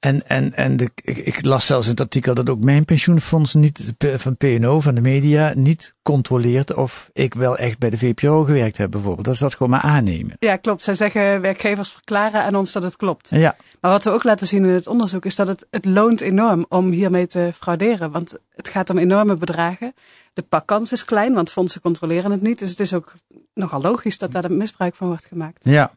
en, 0.00 0.28
en, 0.28 0.54
en 0.54 0.76
de, 0.76 0.90
ik, 1.02 1.16
ik 1.16 1.44
las 1.44 1.66
zelfs 1.66 1.84
in 1.84 1.90
het 1.90 2.00
artikel 2.00 2.34
dat 2.34 2.50
ook 2.50 2.60
mijn 2.60 2.84
pensioenfonds 2.84 3.54
niet, 3.54 3.92
van 3.98 4.36
PNO, 4.36 4.80
van 4.80 4.94
de 4.94 5.00
media, 5.00 5.52
niet 5.54 5.94
controleert 6.02 6.74
of 6.74 7.10
ik 7.12 7.34
wel 7.34 7.56
echt 7.56 7.78
bij 7.78 7.90
de 7.90 7.98
VPRO 7.98 8.44
gewerkt 8.44 8.76
heb 8.76 8.90
bijvoorbeeld. 8.90 9.24
Dat 9.24 9.34
is 9.34 9.40
dat 9.40 9.54
gewoon 9.54 9.72
maar 9.72 9.80
aannemen. 9.80 10.36
Ja, 10.38 10.56
klopt. 10.56 10.82
Zij 10.82 10.94
zeggen, 10.94 11.40
werkgevers 11.40 11.90
verklaren 11.92 12.42
aan 12.42 12.54
ons 12.54 12.72
dat 12.72 12.82
het 12.82 12.96
klopt. 12.96 13.28
Ja. 13.30 13.56
Maar 13.80 13.90
wat 13.90 14.04
we 14.04 14.10
ook 14.10 14.24
laten 14.24 14.46
zien 14.46 14.64
in 14.64 14.70
het 14.70 14.86
onderzoek 14.86 15.24
is 15.24 15.36
dat 15.36 15.48
het, 15.48 15.66
het 15.70 15.84
loont 15.84 16.20
enorm 16.20 16.66
om 16.68 16.90
hiermee 16.90 17.26
te 17.26 17.50
frauderen. 17.60 18.10
Want 18.10 18.36
het 18.54 18.68
gaat 18.68 18.90
om 18.90 18.98
enorme 18.98 19.34
bedragen. 19.34 19.94
De 20.32 20.42
pakkans 20.42 20.92
is 20.92 21.04
klein, 21.04 21.34
want 21.34 21.52
fondsen 21.52 21.80
controleren 21.80 22.30
het 22.30 22.42
niet. 22.42 22.58
Dus 22.58 22.70
het 22.70 22.80
is 22.80 22.94
ook 22.94 23.14
nogal 23.54 23.80
logisch 23.80 24.18
dat 24.18 24.32
daar 24.32 24.52
misbruik 24.52 24.94
van 24.94 25.06
wordt 25.06 25.24
gemaakt. 25.24 25.64
Ja, 25.64 25.92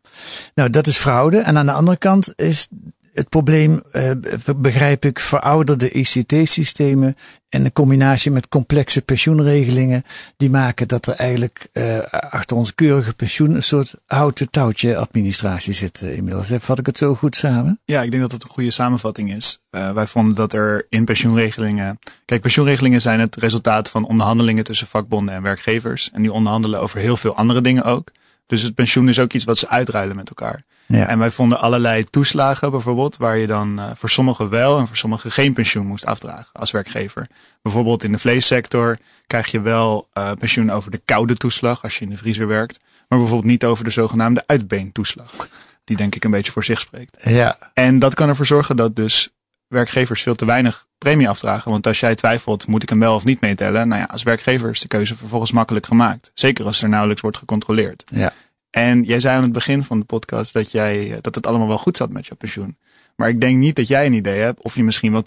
nou 0.54 0.70
dat 0.70 0.88
is 0.88 0.98
fraude. 0.98 1.38
En 1.38 1.58
aan 1.58 1.66
de 1.66 1.72
andere 1.72 1.98
kant 1.98 2.34
is 2.36 2.68
het 3.16 3.30
probleem, 3.30 3.82
eh, 3.92 4.12
begrijp 4.56 5.06
ik, 5.06 5.20
verouderde 5.20 5.92
ICT-systemen 5.92 7.16
en 7.50 7.66
een 7.66 7.74
combinatie 7.74 8.32
met 8.32 8.48
complexe 8.48 9.02
pensioenregelingen, 9.02 10.04
die 10.38 10.50
maken 10.50 10.88
dat 10.88 11.08
er 11.08 11.14
eigenlijk 11.14 11.68
uh, 11.74 12.00
achter 12.10 12.58
onze 12.58 12.76
keurige 12.76 13.14
pensioen 13.14 13.56
een 13.56 13.64
soort 13.64 13.96
houten 14.06 14.50
touwtje 14.50 14.98
administratie 14.98 15.74
zit 15.74 16.02
uh, 16.02 16.18
inmiddels. 16.18 16.52
Vat 16.58 16.80
ik 16.80 16.86
het 16.86 16.98
zo 16.98 17.16
goed 17.16 17.36
samen? 17.36 17.80
Ja, 17.86 18.02
ik 18.02 18.10
denk 18.10 18.22
dat 18.22 18.32
het 18.32 18.44
een 18.44 18.50
goede 18.50 18.72
samenvatting 18.72 19.34
is. 19.34 19.60
Wij 19.70 20.08
vonden 20.08 20.36
dat 20.36 20.54
er 20.54 20.86
in 20.90 21.06
pensioenregelingen. 21.06 22.00
Kijk, 22.26 22.42
pensioenregelingen 22.42 23.02
zijn 23.02 23.20
het 23.20 23.36
resultaat 23.36 23.90
van 23.90 24.08
onderhandelingen 24.08 24.64
tussen 24.64 24.88
vakbonden 24.88 25.36
en 25.36 25.42
werkgevers. 25.42 26.12
En 26.14 26.22
die 26.22 26.34
onderhandelen 26.34 26.80
over 26.82 27.00
heel 27.00 27.18
veel 27.18 27.36
andere 27.36 27.62
dingen 27.62 27.84
ook. 27.84 28.12
Dus 28.46 28.62
het 28.62 28.76
pensioen 28.76 29.10
is 29.10 29.20
ook 29.20 29.34
iets 29.34 29.46
wat 29.46 29.58
ze 29.58 29.70
uitruilen 29.70 30.16
met 30.16 30.30
elkaar. 30.30 30.64
Ja. 30.86 31.08
En 31.08 31.20
wij 31.20 31.32
vonden 31.32 31.60
allerlei 31.60 32.04
toeslagen 32.04 32.72
bijvoorbeeld, 32.72 33.18
waar 33.18 33.38
je 33.38 33.48
dan 33.48 33.80
uh, 33.80 33.92
voor 33.96 34.10
sommigen 34.10 34.50
wel 34.50 34.80
en 34.80 34.88
voor 34.88 34.98
sommigen 34.98 35.32
geen 35.32 35.54
pensioen 35.54 35.86
moest 35.86 36.06
afdragen 36.06 36.50
als 36.54 36.72
werkgever. 36.72 37.28
Bijvoorbeeld 37.62 38.04
in 38.04 38.12
de 38.12 38.20
vleessector 38.20 38.98
krijg 39.28 39.48
je 39.48 39.62
wel 39.62 40.08
uh, 40.14 40.32
pensioen 40.40 40.72
over 40.72 40.92
de 40.92 41.02
koude 41.06 41.36
toeslag 41.36 41.84
als 41.84 41.98
je 41.98 42.06
in 42.06 42.12
de 42.12 42.18
vriezer 42.18 42.48
werkt, 42.48 42.80
maar 43.08 43.20
bijvoorbeeld 43.20 43.52
niet 43.52 43.64
over 43.64 43.84
de 43.84 43.90
zogenaamde 43.90 44.44
uitbeentoeslag. 44.46 45.50
Die 45.84 45.98
denk 45.98 46.16
ik 46.16 46.24
een 46.24 46.32
beetje 46.32 46.52
voor 46.52 46.64
zich 46.64 46.80
spreekt. 46.80 47.18
Ja. 47.24 47.58
En 47.74 48.00
dat 48.00 48.14
kan 48.14 48.30
ervoor 48.30 48.46
zorgen 48.46 48.76
dat 48.76 48.96
dus 48.96 49.30
werkgevers 49.68 50.22
veel 50.22 50.36
te 50.36 50.46
weinig 50.46 50.88
premie 50.98 51.30
afdragen. 51.30 51.72
Want 51.72 51.88
als 51.88 52.00
jij 52.00 52.16
twijfelt, 52.16 52.68
moet 52.68 52.84
ik 52.84 52.90
hem 52.90 53.00
wel 53.00 53.16
of 53.16 53.26
niet 53.26 53.42
meetellen? 53.42 53.88
Nou 53.88 54.02
ja, 54.02 54.08
als 54.12 54.24
werkgever 54.24 54.70
is 54.70 54.80
de 54.80 54.88
keuze 54.88 55.16
vervolgens 55.16 55.52
makkelijk 55.52 55.86
gemaakt. 55.86 56.32
Zeker 56.34 56.66
als 56.66 56.82
er 56.82 56.90
nauwelijks 56.90 57.22
wordt 57.22 57.38
gecontroleerd. 57.38 58.04
Ja. 58.12 58.34
En 58.70 59.04
jij 59.04 59.20
zei 59.20 59.36
aan 59.36 59.44
het 59.44 59.52
begin 59.52 59.84
van 59.84 60.00
de 60.00 60.06
podcast 60.06 60.54
dat, 60.54 60.72
jij, 60.72 61.18
dat 61.22 61.36
het 61.36 61.48
allemaal 61.48 61.68
wel 61.68 61.78
goed 61.78 61.98
zat 61.98 62.12
met 62.12 62.28
je 62.28 62.36
pensioen. 62.36 62.78
Maar 63.16 63.30
ik 63.30 63.42
denk 63.42 63.58
niet 63.58 63.76
dat 63.76 63.88
jij 63.88 64.06
een 64.06 64.14
idee 64.14 64.42
hebt 64.42 64.62
of 64.62 64.76
je 64.76 64.84
misschien 64.84 65.12
wel 65.12 65.24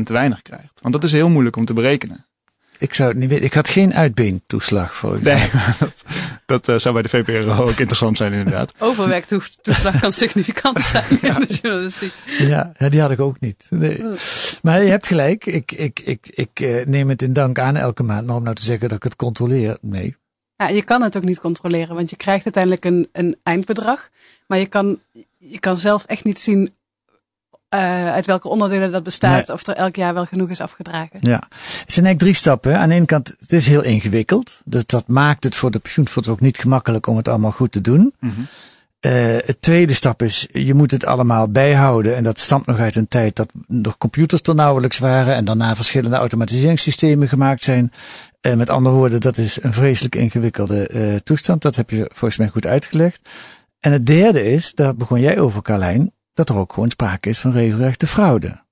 20% 0.00 0.02
te 0.02 0.12
weinig 0.12 0.42
krijgt. 0.42 0.78
Want 0.80 0.94
dat 0.94 1.04
is 1.04 1.12
heel 1.12 1.28
moeilijk 1.28 1.56
om 1.56 1.64
te 1.64 1.72
berekenen. 1.72 2.26
Ik 2.80 2.94
zou 2.94 3.08
het 3.08 3.18
niet 3.18 3.28
weten. 3.28 3.44
Ik 3.44 3.54
had 3.54 3.68
geen 3.68 3.94
uitbeentoeslag 3.94 4.94
voor. 4.94 5.18
Nee, 5.22 5.48
dat, 5.78 6.04
dat 6.46 6.68
uh, 6.68 6.76
zou 6.76 6.94
bij 6.94 7.02
de 7.02 7.08
VPRO 7.08 7.62
ook 7.62 7.78
interessant 7.78 8.16
zijn 8.16 8.32
inderdaad. 8.32 8.74
Overwerktoeslag 8.88 10.00
kan 10.00 10.12
significant 10.12 10.82
zijn 10.92 11.04
ja. 11.22 11.34
in 11.34 11.46
de 11.46 11.58
journalistiek. 11.62 12.12
Ja, 12.38 12.72
ja, 12.78 12.88
die 12.88 13.00
had 13.00 13.10
ik 13.10 13.20
ook 13.20 13.40
niet. 13.40 13.66
Nee. 13.70 14.04
Maar 14.62 14.82
je 14.82 14.90
hebt 14.90 15.06
gelijk. 15.06 15.46
Ik, 15.46 15.72
ik, 15.72 16.00
ik, 16.00 16.28
ik 16.30 16.60
uh, 16.60 16.84
neem 16.86 17.08
het 17.08 17.22
in 17.22 17.32
dank 17.32 17.58
aan 17.58 17.76
elke 17.76 18.02
maand. 18.02 18.26
Maar 18.26 18.36
om 18.36 18.42
nou 18.42 18.54
te 18.54 18.64
zeggen 18.64 18.88
dat 18.88 18.96
ik 18.96 19.04
het 19.04 19.16
controleer, 19.16 19.78
nee. 19.80 20.16
Ja, 20.56 20.68
je 20.68 20.84
kan 20.84 21.02
het 21.02 21.16
ook 21.16 21.24
niet 21.24 21.40
controleren, 21.40 21.94
want 21.94 22.10
je 22.10 22.16
krijgt 22.16 22.44
uiteindelijk 22.44 22.84
een, 22.84 23.08
een 23.12 23.36
eindbedrag. 23.42 24.08
Maar 24.46 24.58
je 24.58 24.66
kan, 24.66 25.00
je 25.36 25.58
kan 25.58 25.76
zelf 25.76 26.04
echt 26.04 26.24
niet 26.24 26.40
zien 26.40 26.74
uh, 27.74 28.12
uit 28.12 28.26
welke 28.26 28.48
onderdelen 28.48 28.92
dat 28.92 29.02
bestaat, 29.02 29.46
nee. 29.46 29.56
of 29.56 29.66
er 29.66 29.74
elk 29.74 29.96
jaar 29.96 30.14
wel 30.14 30.26
genoeg 30.26 30.50
is 30.50 30.60
afgedragen. 30.60 31.18
Ja, 31.20 31.42
het 31.48 31.92
zijn 31.92 32.06
eigenlijk 32.06 32.18
drie 32.18 32.34
stappen. 32.34 32.78
Aan 32.78 32.88
de 32.88 32.94
ene 32.94 33.04
kant, 33.04 33.34
het 33.40 33.52
is 33.52 33.66
heel 33.66 33.82
ingewikkeld. 33.82 34.62
Dus 34.64 34.86
dat 34.86 35.06
maakt 35.06 35.44
het 35.44 35.56
voor 35.56 35.70
de 35.70 35.78
pensioenfonds 35.78 36.28
ook 36.28 36.40
niet 36.40 36.58
gemakkelijk 36.58 37.06
om 37.06 37.16
het 37.16 37.28
allemaal 37.28 37.52
goed 37.52 37.72
te 37.72 37.80
doen. 37.80 38.14
Mm 38.20 38.32
-hmm. 38.34 38.46
uh, 39.00 39.12
het 39.44 39.56
tweede 39.60 39.92
stap 39.92 40.22
is, 40.22 40.46
je 40.52 40.74
moet 40.74 40.90
het 40.90 41.06
allemaal 41.06 41.48
bijhouden. 41.48 42.16
En 42.16 42.22
dat 42.22 42.38
stamt 42.38 42.66
nog 42.66 42.78
uit 42.78 42.96
een 42.96 43.08
tijd 43.08 43.36
dat 43.36 43.52
nog 43.66 43.98
computers 43.98 44.42
er 44.42 44.54
nauwelijks 44.54 44.98
waren. 44.98 45.34
En 45.34 45.44
daarna 45.44 45.76
verschillende 45.76 46.16
automatiseringssystemen 46.16 47.28
gemaakt 47.28 47.62
zijn. 47.62 47.92
Uh, 48.42 48.54
met 48.54 48.70
andere 48.70 48.94
woorden, 48.94 49.20
dat 49.20 49.36
is 49.36 49.62
een 49.62 49.72
vreselijk 49.72 50.14
ingewikkelde 50.14 50.90
uh, 50.92 51.14
toestand. 51.14 51.62
Dat 51.62 51.76
heb 51.76 51.90
je 51.90 52.10
volgens 52.12 52.36
mij 52.36 52.48
goed 52.48 52.66
uitgelegd. 52.66 53.20
En 53.80 53.92
het 53.92 54.06
derde 54.06 54.44
is, 54.44 54.74
daar 54.74 54.94
begon 54.94 55.20
jij 55.20 55.38
over 55.38 55.62
Carlijn, 55.62 56.12
dat 56.46 56.56
er 56.56 56.62
ook 56.62 56.72
gewoon 56.72 56.90
sprake 56.90 57.28
is 57.28 57.38
van 57.38 57.52
regelrechte 57.52 58.06
fraude. 58.06 58.62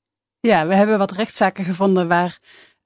Ja, 0.41 0.67
we 0.67 0.75
hebben 0.75 0.99
wat 0.99 1.13
rechtszaken 1.13 1.65
gevonden 1.65 2.09
waar 2.09 2.39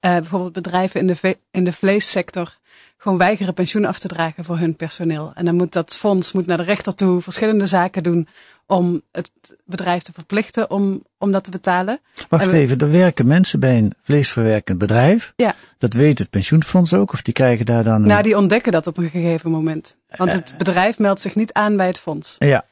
uh, 0.05 0.11
bijvoorbeeld 0.11 0.53
bedrijven 0.53 0.99
in 0.99 1.07
de, 1.07 1.37
in 1.51 1.63
de 1.63 1.73
vleessector 1.73 2.57
gewoon 2.97 3.17
weigeren 3.17 3.53
pensioen 3.53 3.85
af 3.85 3.99
te 3.99 4.07
dragen 4.07 4.43
voor 4.43 4.57
hun 4.57 4.75
personeel. 4.75 5.31
En 5.35 5.45
dan 5.45 5.55
moet 5.55 5.71
dat 5.71 5.95
fonds 5.95 6.31
moet 6.31 6.45
naar 6.45 6.57
de 6.57 6.63
rechter 6.63 6.95
toe 6.95 7.21
verschillende 7.21 7.65
zaken 7.65 8.03
doen 8.03 8.27
om 8.65 9.01
het 9.11 9.31
bedrijf 9.65 10.03
te 10.03 10.11
verplichten 10.13 10.69
om, 10.69 11.03
om 11.17 11.31
dat 11.31 11.43
te 11.43 11.51
betalen. 11.51 11.99
Wacht 12.29 12.51
we, 12.51 12.57
even, 12.57 12.77
er 12.77 12.91
werken 12.91 13.27
mensen 13.27 13.59
bij 13.59 13.77
een 13.77 13.93
vleesverwerkend 14.01 14.77
bedrijf. 14.77 15.33
Ja. 15.35 15.55
Dat 15.77 15.93
weet 15.93 16.19
het 16.19 16.29
pensioenfonds 16.29 16.93
ook, 16.93 17.13
of 17.13 17.21
die 17.21 17.33
krijgen 17.33 17.65
daar 17.65 17.83
dan... 17.83 18.01
Een... 18.01 18.07
Nou, 18.07 18.23
die 18.23 18.37
ontdekken 18.37 18.71
dat 18.71 18.87
op 18.87 18.97
een 18.97 19.09
gegeven 19.09 19.51
moment. 19.51 19.97
Want 20.15 20.33
het 20.33 20.53
bedrijf 20.57 20.99
meldt 20.99 21.21
zich 21.21 21.35
niet 21.35 21.53
aan 21.53 21.77
bij 21.77 21.87
het 21.87 21.99
fonds. 21.99 22.35
Ja. 22.39 22.65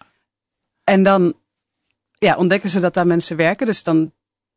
En 0.83 1.03
dan 1.03 1.33
ja, 2.25 2.35
ontdekken 2.35 2.69
ze 2.69 2.79
dat 2.79 2.93
daar 2.93 3.07
mensen 3.07 3.37
werken. 3.37 3.65
Dus 3.65 3.83
dan 3.83 4.11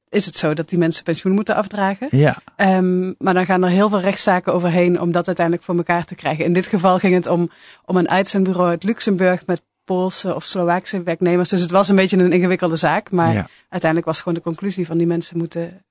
is 0.08 0.26
het 0.26 0.36
zo 0.36 0.54
dat 0.54 0.68
die 0.68 0.78
mensen 0.78 1.04
pensioen 1.04 1.32
moeten 1.32 1.54
afdragen. 1.54 2.08
Ja. 2.10 2.36
Um, 2.56 3.14
maar 3.18 3.34
dan 3.34 3.46
gaan 3.46 3.62
er 3.62 3.70
heel 3.70 3.88
veel 3.88 4.00
rechtszaken 4.00 4.54
overheen 4.54 5.00
om 5.00 5.12
dat 5.12 5.26
uiteindelijk 5.26 5.66
voor 5.66 5.76
elkaar 5.76 6.04
te 6.04 6.14
krijgen. 6.14 6.44
In 6.44 6.52
dit 6.52 6.66
geval 6.66 6.98
ging 6.98 7.14
het 7.14 7.26
om, 7.26 7.50
om 7.84 7.96
een 7.96 8.08
uitzendbureau 8.08 8.68
uit 8.68 8.82
Luxemburg 8.82 9.46
met 9.46 9.62
Poolse 9.84 10.34
of 10.34 10.44
Slovaakse 10.44 11.02
werknemers. 11.02 11.48
Dus 11.48 11.60
het 11.60 11.70
was 11.70 11.88
een 11.88 11.96
beetje 11.96 12.16
een 12.16 12.32
ingewikkelde 12.32 12.76
zaak. 12.76 13.10
Maar 13.10 13.32
ja. 13.32 13.48
uiteindelijk 13.68 14.10
was 14.10 14.18
gewoon 14.18 14.34
de 14.34 14.40
conclusie 14.40 14.86
van 14.86 14.98
die 14.98 15.06
mensen 15.06 15.38
moeten, 15.38 15.84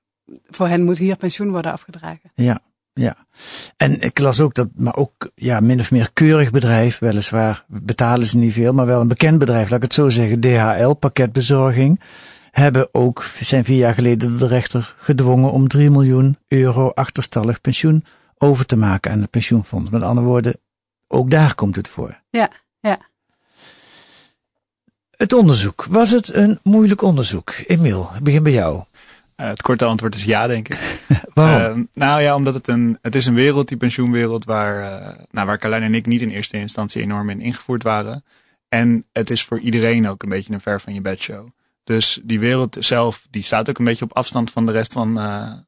voor 0.46 0.68
hen 0.68 0.82
moet 0.82 0.98
hier 0.98 1.16
pensioen 1.16 1.50
worden 1.50 1.72
afgedragen. 1.72 2.32
Ja. 2.34 2.60
Ja, 2.94 3.16
en 3.76 4.00
ik 4.00 4.18
las 4.18 4.40
ook 4.40 4.54
dat, 4.54 4.68
maar 4.74 4.96
ook 4.96 5.30
ja, 5.34 5.60
min 5.60 5.80
of 5.80 5.90
meer 5.90 6.10
keurig 6.12 6.50
bedrijf, 6.50 6.98
weliswaar 6.98 7.64
betalen 7.66 8.26
ze 8.26 8.36
niet 8.36 8.52
veel, 8.52 8.72
maar 8.72 8.86
wel 8.86 9.00
een 9.00 9.08
bekend 9.08 9.38
bedrijf, 9.38 9.68
laat 9.68 9.76
ik 9.76 9.82
het 9.82 9.94
zo 9.94 10.08
zeggen, 10.08 10.40
DHL, 10.40 10.92
pakketbezorging, 10.92 12.00
hebben 12.50 12.88
ook, 12.92 13.22
zijn 13.40 13.64
vier 13.64 13.76
jaar 13.76 13.94
geleden 13.94 14.38
de 14.38 14.46
rechter 14.46 14.94
gedwongen 14.98 15.50
om 15.52 15.68
3 15.68 15.90
miljoen 15.90 16.38
euro 16.48 16.90
achterstallig 16.90 17.60
pensioen 17.60 18.04
over 18.38 18.66
te 18.66 18.76
maken 18.76 19.12
aan 19.12 19.20
het 19.20 19.30
pensioenfonds. 19.30 19.90
Met 19.90 20.02
andere 20.02 20.26
woorden, 20.26 20.60
ook 21.08 21.30
daar 21.30 21.54
komt 21.54 21.76
het 21.76 21.88
voor. 21.88 22.20
Ja, 22.30 22.50
ja. 22.80 22.98
Het 25.16 25.32
onderzoek. 25.32 25.84
Was 25.84 26.10
het 26.10 26.34
een 26.34 26.58
moeilijk 26.62 27.02
onderzoek? 27.02 27.50
Emil, 27.66 28.10
ik 28.16 28.22
begin 28.22 28.42
bij 28.42 28.52
jou. 28.52 28.82
Uh, 29.36 29.46
het 29.46 29.62
korte 29.62 29.84
antwoord 29.84 30.14
is 30.14 30.24
ja, 30.24 30.46
denk 30.46 30.68
ik. 30.68 30.78
Waarom? 31.34 31.78
Uh, 31.78 31.84
nou 31.92 32.22
ja, 32.22 32.34
omdat 32.34 32.54
het 32.54 32.68
een, 32.68 32.98
het 33.02 33.14
is 33.14 33.26
een 33.26 33.34
wereld, 33.34 33.68
die 33.68 33.76
pensioenwereld, 33.76 34.44
waar, 34.44 35.02
uh, 35.02 35.08
nou, 35.30 35.46
waar 35.46 35.58
Carlijn 35.58 35.82
en 35.82 35.94
ik 35.94 36.06
niet 36.06 36.20
in 36.20 36.30
eerste 36.30 36.56
instantie 36.56 37.02
enorm 37.02 37.30
in 37.30 37.40
ingevoerd 37.40 37.82
waren. 37.82 38.24
En 38.68 39.04
het 39.12 39.30
is 39.30 39.44
voor 39.44 39.58
iedereen 39.58 40.08
ook 40.08 40.22
een 40.22 40.28
beetje 40.28 40.52
een 40.52 40.60
ver 40.60 40.80
van 40.80 40.94
je 40.94 41.00
bedshow. 41.00 41.48
Dus 41.84 42.20
die 42.22 42.40
wereld 42.40 42.76
zelf, 42.80 43.26
die 43.30 43.42
staat 43.42 43.68
ook 43.68 43.78
een 43.78 43.84
beetje 43.84 44.04
op 44.04 44.16
afstand 44.16 44.50
van 44.50 44.66
de 44.66 44.72
rest 44.72 44.92
van, 44.92 45.14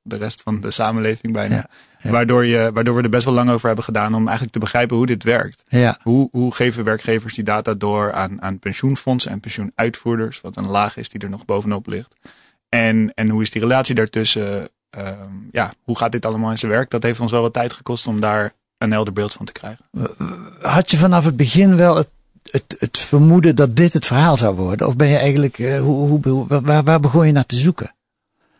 de, 0.02 0.16
rest 0.16 0.42
van 0.42 0.60
de 0.60 0.70
samenleving 0.70 1.32
bijna. 1.32 1.54
Ja, 1.54 1.68
ja. 2.02 2.10
Waardoor, 2.10 2.44
je, 2.46 2.70
waardoor 2.74 2.96
we 2.96 3.02
er 3.02 3.08
best 3.08 3.24
wel 3.24 3.34
lang 3.34 3.50
over 3.50 3.66
hebben 3.66 3.84
gedaan 3.84 4.14
om 4.14 4.22
eigenlijk 4.22 4.52
te 4.52 4.58
begrijpen 4.58 4.96
hoe 4.96 5.06
dit 5.06 5.22
werkt. 5.22 5.62
Ja. 5.68 5.98
Hoe, 6.02 6.28
hoe 6.32 6.54
geven 6.54 6.84
werkgevers 6.84 7.34
die 7.34 7.44
data 7.44 7.74
door 7.74 8.12
aan, 8.12 8.42
aan 8.42 8.58
pensioenfondsen 8.58 9.30
en 9.30 9.40
pensioenuitvoerders, 9.40 10.40
wat 10.40 10.56
een 10.56 10.68
laag 10.68 10.96
is 10.96 11.08
die 11.08 11.20
er 11.20 11.30
nog 11.30 11.44
bovenop 11.44 11.86
ligt. 11.86 12.16
En, 12.68 13.14
en 13.14 13.28
hoe 13.28 13.42
is 13.42 13.50
die 13.50 13.62
relatie 13.62 13.94
daartussen? 13.94 14.68
Uh, 14.98 15.10
ja, 15.50 15.72
hoe 15.82 15.98
gaat 15.98 16.12
dit 16.12 16.26
allemaal 16.26 16.50
in 16.50 16.58
zijn 16.58 16.72
werk? 16.72 16.90
Dat 16.90 17.02
heeft 17.02 17.20
ons 17.20 17.30
wel 17.30 17.42
wat 17.42 17.52
tijd 17.52 17.72
gekost 17.72 18.06
om 18.06 18.20
daar 18.20 18.52
een 18.78 18.90
helder 18.90 19.12
beeld 19.12 19.32
van 19.32 19.46
te 19.46 19.52
krijgen. 19.52 19.84
Had 20.60 20.90
je 20.90 20.96
vanaf 20.96 21.24
het 21.24 21.36
begin 21.36 21.76
wel 21.76 21.96
het, 21.96 22.08
het, 22.50 22.76
het 22.78 22.98
vermoeden 22.98 23.56
dat 23.56 23.76
dit 23.76 23.92
het 23.92 24.06
verhaal 24.06 24.36
zou 24.36 24.54
worden? 24.54 24.86
Of 24.86 24.96
ben 24.96 25.08
je 25.08 25.16
eigenlijk, 25.16 25.58
uh, 25.58 25.80
hoe, 25.80 26.20
hoe, 26.22 26.46
waar, 26.46 26.82
waar 26.82 27.00
begon 27.00 27.26
je 27.26 27.32
naar 27.32 27.46
te 27.46 27.56
zoeken? 27.56 27.94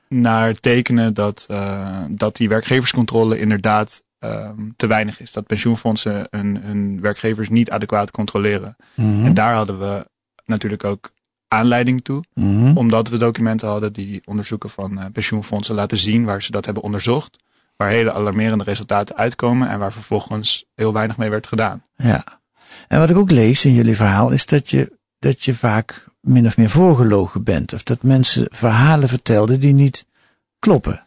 Naar 0.09 0.55
tekenen 0.55 1.15
dat, 1.15 1.47
uh, 1.51 2.03
dat 2.09 2.37
die 2.37 2.49
werkgeverscontrole 2.49 3.39
inderdaad 3.39 4.03
um, 4.19 4.75
te 4.77 4.87
weinig 4.87 5.21
is. 5.21 5.33
Dat 5.33 5.47
pensioenfondsen 5.47 6.27
hun, 6.31 6.57
hun 6.57 7.01
werkgevers 7.01 7.49
niet 7.49 7.71
adequaat 7.71 8.11
controleren. 8.11 8.77
Mhm. 8.95 9.25
En 9.25 9.35
daar 9.35 9.55
hadden 9.55 9.79
we 9.79 10.07
natuurlijk 10.45 10.85
ook 10.85 11.11
aanleiding 11.49 12.05
toe. 12.05 12.25
Mm-hmm. 12.35 12.77
Omdat 12.77 13.09
we 13.09 13.17
documenten 13.17 13.69
hadden 13.69 13.93
die 13.93 14.23
onderzoeken 14.25 14.71
van 14.71 14.99
uh, 14.99 15.05
pensioenfondsen 15.13 15.75
laten 15.75 15.99
zien 15.99 16.25
waar 16.25 16.43
ze 16.43 16.51
dat 16.51 16.65
hebben 16.65 16.83
onderzocht. 16.83 17.37
waar 17.77 17.89
hele 17.89 18.13
alarmerende 18.13 18.65
resultaten 18.65 19.17
uitkomen 19.17 19.69
en 19.69 19.79
waar 19.79 19.93
vervolgens 19.93 20.65
heel 20.75 20.93
weinig 20.93 21.17
mee 21.17 21.31
werd 21.31 21.47
gedaan. 21.47 21.83
Ja. 21.97 22.41
En 22.89 22.99
wat 22.99 23.11
ik 23.11 23.17
ook 23.17 23.31
lees 23.31 23.65
in 23.65 23.73
jullie 23.73 23.97
verhaal 23.97 24.31
is 24.31 24.47
dat 24.47 24.71
je, 24.71 24.93
dat 25.19 25.45
je 25.45 25.55
vaak 25.55 26.05
min 26.21 26.47
of 26.47 26.57
meer 26.57 26.71
voorgelogen 26.71 27.43
bent. 27.43 27.73
Of 27.73 27.83
dat 27.83 28.03
mensen 28.03 28.47
verhalen 28.51 29.09
vertelden 29.09 29.61
die 29.61 29.73
niet 29.73 30.07
kloppen. 30.59 31.07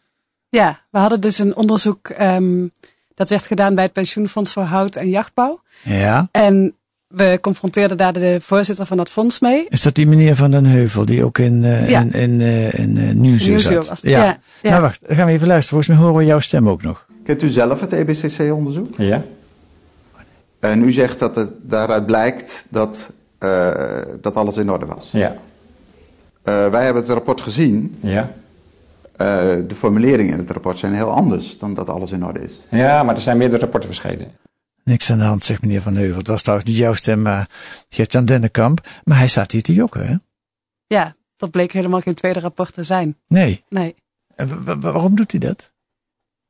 Ja, 0.49 0.81
we 0.89 0.99
hadden 0.99 1.21
dus 1.21 1.39
een 1.39 1.55
onderzoek 1.55 2.07
ehm, 2.09 2.67
dat 3.13 3.29
werd 3.29 3.45
gedaan 3.45 3.75
bij 3.75 3.83
het 3.83 3.93
Pensioenfonds 3.93 4.53
voor 4.53 4.63
Hout 4.63 4.95
en 4.95 5.09
Jachtbouw. 5.09 5.61
Ja. 5.83 6.27
En 6.31 6.75
we 7.09 7.37
confronteerden 7.41 7.97
daar 7.97 8.13
de 8.13 8.37
voorzitter 8.41 8.85
van 8.85 8.97
dat 8.97 9.09
fonds 9.09 9.39
mee. 9.39 9.65
Is 9.69 9.81
dat 9.81 9.95
die 9.95 10.07
meneer 10.07 10.35
van 10.35 10.51
den 10.51 10.65
Heuvel 10.65 11.05
die 11.05 11.23
ook 11.23 11.37
in, 11.37 11.63
uh, 11.63 11.89
ja. 11.89 11.99
in, 11.99 12.11
in, 12.11 12.39
uh, 12.39 12.73
in 12.73 12.97
uh, 12.97 13.11
Nieuwsuur 13.11 13.59
zat? 13.59 13.89
Was. 13.89 14.01
Ja. 14.01 14.23
Ja, 14.23 14.39
ja. 14.61 14.69
Nou 14.69 14.81
wacht, 14.81 14.99
dan 15.07 15.15
gaan 15.15 15.25
we 15.25 15.31
even 15.31 15.47
luisteren. 15.47 15.83
Volgens 15.83 15.87
mij 15.87 15.97
horen 15.97 16.15
we 16.15 16.25
jouw 16.25 16.39
stem 16.39 16.69
ook 16.69 16.81
nog. 16.81 17.05
Kent 17.23 17.43
u 17.43 17.47
zelf 17.47 17.81
het 17.81 17.93
EBCC-onderzoek? 17.93 18.97
Ja. 18.97 19.23
En 20.59 20.83
u 20.83 20.91
zegt 20.91 21.19
dat 21.19 21.35
het 21.35 21.51
daaruit 21.61 22.05
blijkt 22.05 22.65
dat, 22.69 23.09
dat 24.21 24.35
alles 24.35 24.57
in 24.57 24.71
orde 24.71 24.85
was? 24.85 25.09
Ja. 25.11 25.35
wij 26.43 26.83
hebben 26.83 27.01
het 27.01 27.11
rapport 27.11 27.41
gezien. 27.41 27.97
Ja. 27.99 28.31
de 29.17 29.75
formuleringen 29.75 30.33
in 30.33 30.39
het 30.39 30.49
rapport 30.49 30.77
zijn 30.77 30.93
heel 30.93 31.11
anders 31.11 31.57
dan 31.57 31.73
dat 31.73 31.89
alles 31.89 32.11
in 32.11 32.25
orde 32.25 32.43
is. 32.43 32.63
Ja, 32.69 33.03
maar 33.03 33.15
er 33.15 33.21
zijn 33.21 33.37
meerdere 33.37 33.61
rapporten 33.61 33.89
verschenen. 33.89 34.31
Niks 34.89 35.11
aan 35.11 35.17
de 35.17 35.23
hand, 35.23 35.43
zegt 35.43 35.61
meneer 35.61 35.81
Van 35.81 35.95
Heuvel. 35.95 36.17
Het 36.17 36.27
was 36.27 36.41
trouwens 36.41 36.69
niet 36.69 36.79
jouw 36.79 36.93
stem, 36.93 37.21
maar 37.21 37.49
Gert-Jan 37.89 38.25
Dennekamp. 38.25 38.87
Maar 39.03 39.17
hij 39.17 39.27
staat 39.27 39.51
hier 39.51 39.61
te 39.61 39.73
jokken, 39.73 40.07
hè? 40.07 40.15
Ja, 40.87 41.15
dat 41.37 41.51
bleek 41.51 41.71
helemaal 41.71 42.01
geen 42.01 42.13
tweede 42.13 42.39
rapport 42.39 42.73
te 42.73 42.83
zijn. 42.83 43.17
Nee. 43.27 43.63
Nee. 43.69 43.95
En 44.35 44.81
waarom 44.81 45.15
doet 45.15 45.31
hij 45.31 45.39
dat? 45.39 45.73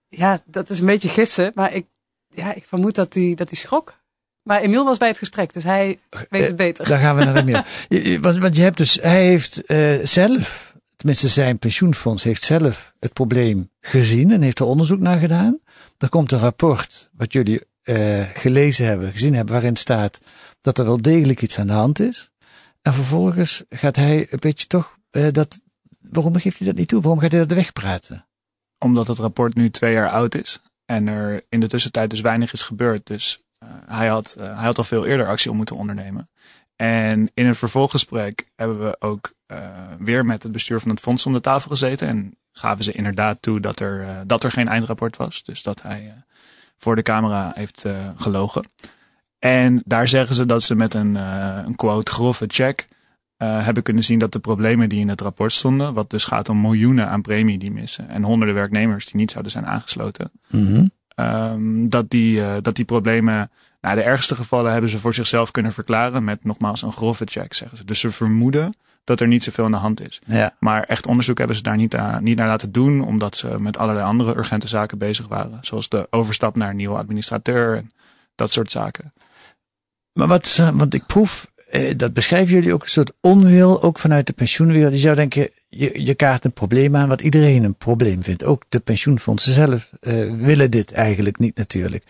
Ja, 0.08 0.42
dat 0.46 0.70
is 0.70 0.80
een 0.80 0.86
beetje 0.86 1.10
gissen, 1.10 1.52
maar 1.56 1.74
ik, 1.74 1.86
ja, 2.30 2.54
ik 2.54 2.66
vermoed 2.66 2.96
dat 2.96 3.14
hij, 3.14 3.34
dat 3.36 3.50
hij 3.50 3.58
schrok. 3.58 3.98
Maar 4.44 4.62
Emiel 4.62 4.86
was 4.86 4.98
bij 4.98 5.08
het 5.08 5.18
gesprek, 5.18 5.54
dus 5.54 5.64
hij 5.64 6.00
weet 6.30 6.48
het 6.48 6.56
beter. 6.56 6.88
Daar 6.88 7.00
gaan 7.00 7.16
we 7.16 7.24
naar 7.24 7.36
Emiel. 7.36 8.22
want, 8.22 8.38
want 8.38 8.56
je 8.56 8.62
hebt 8.62 8.78
dus, 8.78 9.00
hij 9.02 9.26
heeft 9.26 9.62
uh, 9.68 10.06
zelf, 10.06 10.76
tenminste 10.96 11.28
zijn 11.28 11.60
pensioenfonds 11.60 12.24
heeft 12.24 12.44
zelf 12.44 12.94
het 13.00 13.14
probleem 13.14 13.70
gezien 13.82 14.32
en 14.32 14.42
heeft 14.42 14.60
er 14.60 14.66
onderzoek 14.66 15.00
naar 15.00 15.20
gedaan. 15.20 15.60
Er 15.98 16.10
komt 16.10 16.32
een 16.32 16.40
rapport 16.40 17.10
wat 17.14 17.34
jullie 17.34 17.68
uh, 17.90 18.26
gelezen 18.34 18.86
hebben, 18.86 19.12
gezien 19.12 19.34
hebben, 19.34 19.54
waarin 19.54 19.76
staat 19.76 20.20
dat 20.62 20.78
er 20.78 20.86
wel 20.86 21.02
degelijk 21.02 21.42
iets 21.42 21.60
aan 21.60 21.68
de 21.68 21.74
hand 21.74 22.00
is. 22.00 22.32
En 22.82 22.94
vervolgens 22.94 23.64
gaat 23.70 23.96
hij 23.96 24.28
een 24.30 24.40
beetje 24.40 24.68
toch 24.68 24.98
uh, 25.12 25.28
dat. 25.32 25.60
Waarom 26.00 26.36
geeft 26.36 26.58
hij 26.58 26.68
dat 26.68 26.76
niet 26.76 26.88
toe? 26.88 27.02
Waarom 27.02 27.20
gaat 27.20 27.32
hij 27.32 27.40
dat 27.40 27.52
wegpraten? 27.52 28.28
Omdat 28.78 29.08
het 29.08 29.18
rapport 29.18 29.56
nu 29.56 29.70
twee 29.70 29.94
jaar 29.94 30.10
oud 30.10 30.36
is 30.36 30.62
en 30.86 31.08
er 31.08 31.44
in 31.50 31.60
de 31.60 31.68
tussentijd 31.68 32.10
dus 32.10 32.22
weinig 32.22 32.54
is 32.54 32.64
gebeurd. 32.64 33.08
Dus 33.08 33.40
uh, 33.64 33.70
hij, 33.86 34.08
had, 34.08 34.36
hij 34.40 34.66
had 34.66 34.78
al 34.78 34.84
veel 34.84 35.06
eerder 35.06 35.28
actie 35.28 35.52
om 35.52 35.58
moeten 35.58 35.76
ondernemen. 35.76 36.30
En 36.76 37.32
in 37.34 37.46
een 37.46 37.56
vervolggesprek 37.56 38.50
hebben 38.56 38.80
we 38.80 38.96
ook 39.00 39.34
weer 40.00 40.26
met 40.26 40.44
het 40.44 40.52
bestuur 40.52 40.80
van 40.80 40.90
het 40.90 41.00
fonds 41.00 41.26
om 41.26 41.34
de 41.34 41.42
tafel 41.42 41.70
gezeten. 41.70 42.08
En 42.08 42.38
gaven 42.52 42.84
ze 42.84 42.92
inderdaad 42.92 43.42
toe 43.42 43.60
dat 43.60 43.80
er, 43.80 44.24
dat 44.28 44.44
er 44.44 44.52
geen 44.52 44.68
eindrapport 44.68 45.18
was. 45.18 45.44
Dus 45.44 45.62
dat 45.62 45.82
hij 45.82 46.24
voor 46.80 46.96
de 46.96 47.02
camera 47.02 47.52
heeft 47.56 47.86
uh, 47.86 47.94
gelogen. 48.16 48.64
En 49.40 49.82
daar 49.86 50.08
zeggen 50.08 50.36
ze 50.36 50.46
dat 50.46 50.64
ze 50.64 50.76
met 50.76 50.94
een, 50.94 51.16
uh, 51.16 51.58
een 51.66 51.76
quote 51.76 52.12
grove 52.12 52.46
check 52.48 52.88
uh, 53.38 53.66
hebben 53.66 53.84
kunnen 53.84 54.04
zien 54.04 54.20
dat 54.20 54.32
de 54.32 54.40
problemen 54.40 54.90
die 54.90 55.00
in 55.00 55.10
het 55.10 55.22
rapport 55.22 55.52
stonden, 55.52 55.94
wat 55.94 56.10
dus 56.10 56.26
gaat 56.26 56.50
om 56.50 56.62
miljoenen 56.62 57.08
aan 57.08 57.22
premie 57.22 57.58
die 57.58 57.72
missen 57.72 58.10
en 58.10 58.24
honderden 58.24 58.56
werknemers 58.56 59.06
die 59.06 59.16
niet 59.16 59.32
zouden 59.32 59.52
zijn 59.52 59.66
aangesloten, 59.66 60.32
mm 60.48 60.66
-hmm. 60.66 60.92
um, 61.26 61.90
dat, 61.90 62.10
die, 62.10 62.62
dat 62.62 62.76
die 62.76 62.86
problemen, 62.86 63.52
nou 63.82 63.96
de 63.96 64.02
ergste 64.02 64.36
gevallen 64.36 64.72
hebben 64.72 64.90
ze 64.90 65.00
voor 65.00 65.14
zichzelf 65.14 65.52
kunnen 65.52 65.74
verklaren 65.74 66.24
met 66.24 66.44
nogmaals 66.44 66.82
een 66.82 66.92
grove 66.92 67.26
check, 67.26 67.54
zeggen 67.54 67.78
ze. 67.78 67.86
Dus 67.86 68.00
ze 68.00 68.12
vermoeden 68.12 68.74
dat 69.04 69.20
er 69.20 69.28
niet 69.28 69.44
zoveel 69.44 69.66
aan 69.66 69.72
de 69.72 69.78
hand 69.78 70.08
is. 70.08 70.22
Ja. 70.26 70.56
Maar 70.60 70.84
echt 70.84 71.08
onderzoek 71.08 71.38
hebben 71.38 71.56
ze 71.56 71.62
daar 71.62 71.78
niet, 71.78 71.96
aan, 71.96 72.24
niet 72.24 72.38
naar 72.38 72.48
laten 72.48 72.72
doen, 72.72 73.02
omdat 73.02 73.38
ze 73.38 73.60
met 73.60 73.78
allerlei 73.78 74.06
andere 74.06 74.38
urgente 74.38 74.68
zaken 74.68 74.98
bezig 74.98 75.28
waren. 75.28 75.58
Zoals 75.62 75.90
de 75.90 76.08
overstap 76.10 76.56
naar 76.56 76.70
een 76.70 76.76
nieuwe 76.76 76.98
administrateur 76.98 77.76
en 77.76 77.92
dat 78.36 78.52
soort 78.52 78.72
zaken. 78.72 79.12
Maar 80.14 80.28
wat 80.28 80.46
is, 80.46 80.58
want 80.58 80.94
ik 80.94 81.06
proef, 81.06 81.52
eh, 81.70 81.98
dat 81.98 82.14
beschrijven 82.14 82.56
jullie 82.56 82.74
ook, 82.74 82.84
een 82.84 82.90
soort 82.90 83.12
onwil, 83.22 83.84
ook 83.84 84.00
vanuit 84.00 84.28
de 84.28 84.34
pensioenwereld. 84.34 84.94
Je 84.94 85.00
zou 85.00 85.16
denken, 85.16 85.50
je, 85.70 86.04
je 86.04 86.14
kaart 86.14 86.46
een 86.46 86.54
probleem 86.54 86.96
aan 86.96 87.08
wat 87.08 87.22
iedereen 87.22 87.64
een 87.64 87.76
probleem 87.76 88.24
vindt. 88.24 88.44
Ook 88.44 88.64
de 88.70 88.80
pensioenfondsen 88.80 89.54
zelf 89.54 89.92
uh, 90.02 90.36
willen 90.36 90.72
dit 90.72 90.92
eigenlijk 90.92 91.40
niet 91.40 91.58
natuurlijk. 91.58 92.04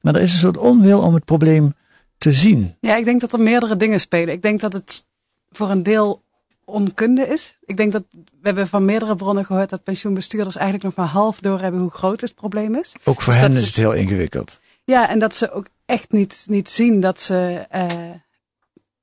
Maar 0.00 0.14
er 0.14 0.20
is 0.20 0.32
een 0.32 0.38
soort 0.38 0.56
onwil 0.56 1.00
om 1.00 1.14
het 1.14 1.24
probleem 1.24 1.74
te 2.18 2.32
zien. 2.32 2.74
Ja, 2.80 2.96
ik 2.96 3.04
denk 3.04 3.20
dat 3.20 3.32
er 3.32 3.42
meerdere 3.42 3.76
dingen 3.76 4.00
spelen. 4.00 4.34
Ik 4.34 4.42
denk 4.42 4.60
dat 4.60 4.72
het 4.72 5.04
voor 5.50 5.70
een 5.70 5.82
deel 5.82 6.22
onkunde 6.66 7.26
is. 7.26 7.58
Ik 7.64 7.76
denk 7.76 7.92
dat 7.92 8.02
we 8.12 8.26
hebben 8.42 8.68
van 8.68 8.84
meerdere 8.84 9.14
bronnen 9.14 9.44
gehoord 9.44 9.70
dat 9.70 9.82
pensioenbestuurders 9.82 10.56
eigenlijk 10.56 10.84
nog 10.84 10.94
maar 10.94 11.14
half 11.14 11.40
door 11.40 11.60
hebben 11.60 11.80
hoe 11.80 11.90
groot 11.90 12.20
het 12.20 12.34
probleem 12.34 12.74
is. 12.74 12.94
Ook 13.04 13.22
voor 13.22 13.32
Dus 13.32 13.42
hen 13.42 13.52
is 13.52 13.66
het 13.66 13.76
heel 13.76 13.92
ingewikkeld. 13.92 14.60
Ja, 14.84 15.08
en 15.08 15.18
dat 15.18 15.34
ze 15.34 15.50
ook 15.50 15.66
echt 15.84 16.12
niet, 16.12 16.44
niet 16.48 16.70
zien 16.70 17.00
dat 17.00 17.20
ze, 17.20 17.66
uh, 17.74 18.10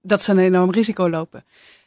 dat 0.02 0.21
ze 0.21 0.32
een 0.32 0.39
enorm 0.39 0.71
risico 0.71 1.10
lopen. 1.10 1.43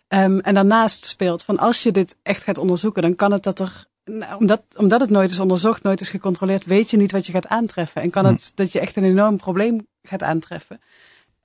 Um, 0.08 0.40
en 0.40 0.54
daarnaast 0.54 1.04
speelt 1.04 1.42
van 1.42 1.58
als 1.58 1.82
je 1.82 1.90
dit 1.90 2.16
echt 2.22 2.42
gaat 2.42 2.58
onderzoeken, 2.58 3.02
dan 3.02 3.14
kan 3.14 3.32
het 3.32 3.42
dat 3.42 3.58
er, 3.58 3.86
nou, 4.04 4.38
omdat, 4.38 4.62
omdat 4.76 5.00
het 5.00 5.10
nooit 5.10 5.30
is 5.30 5.40
onderzocht, 5.40 5.82
nooit 5.82 6.00
is 6.00 6.08
gecontroleerd, 6.08 6.64
weet 6.64 6.90
je 6.90 6.96
niet 6.96 7.12
wat 7.12 7.26
je 7.26 7.32
gaat 7.32 7.46
aantreffen. 7.46 8.02
En 8.02 8.10
kan 8.10 8.24
Hm. 8.24 8.32
het 8.32 8.52
dat 8.54 8.72
je 8.72 8.80
echt 8.80 8.96
een 8.96 9.04
enorm 9.04 9.36
probleem 9.36 9.86
gaat 10.02 10.22
aantreffen. 10.22 10.80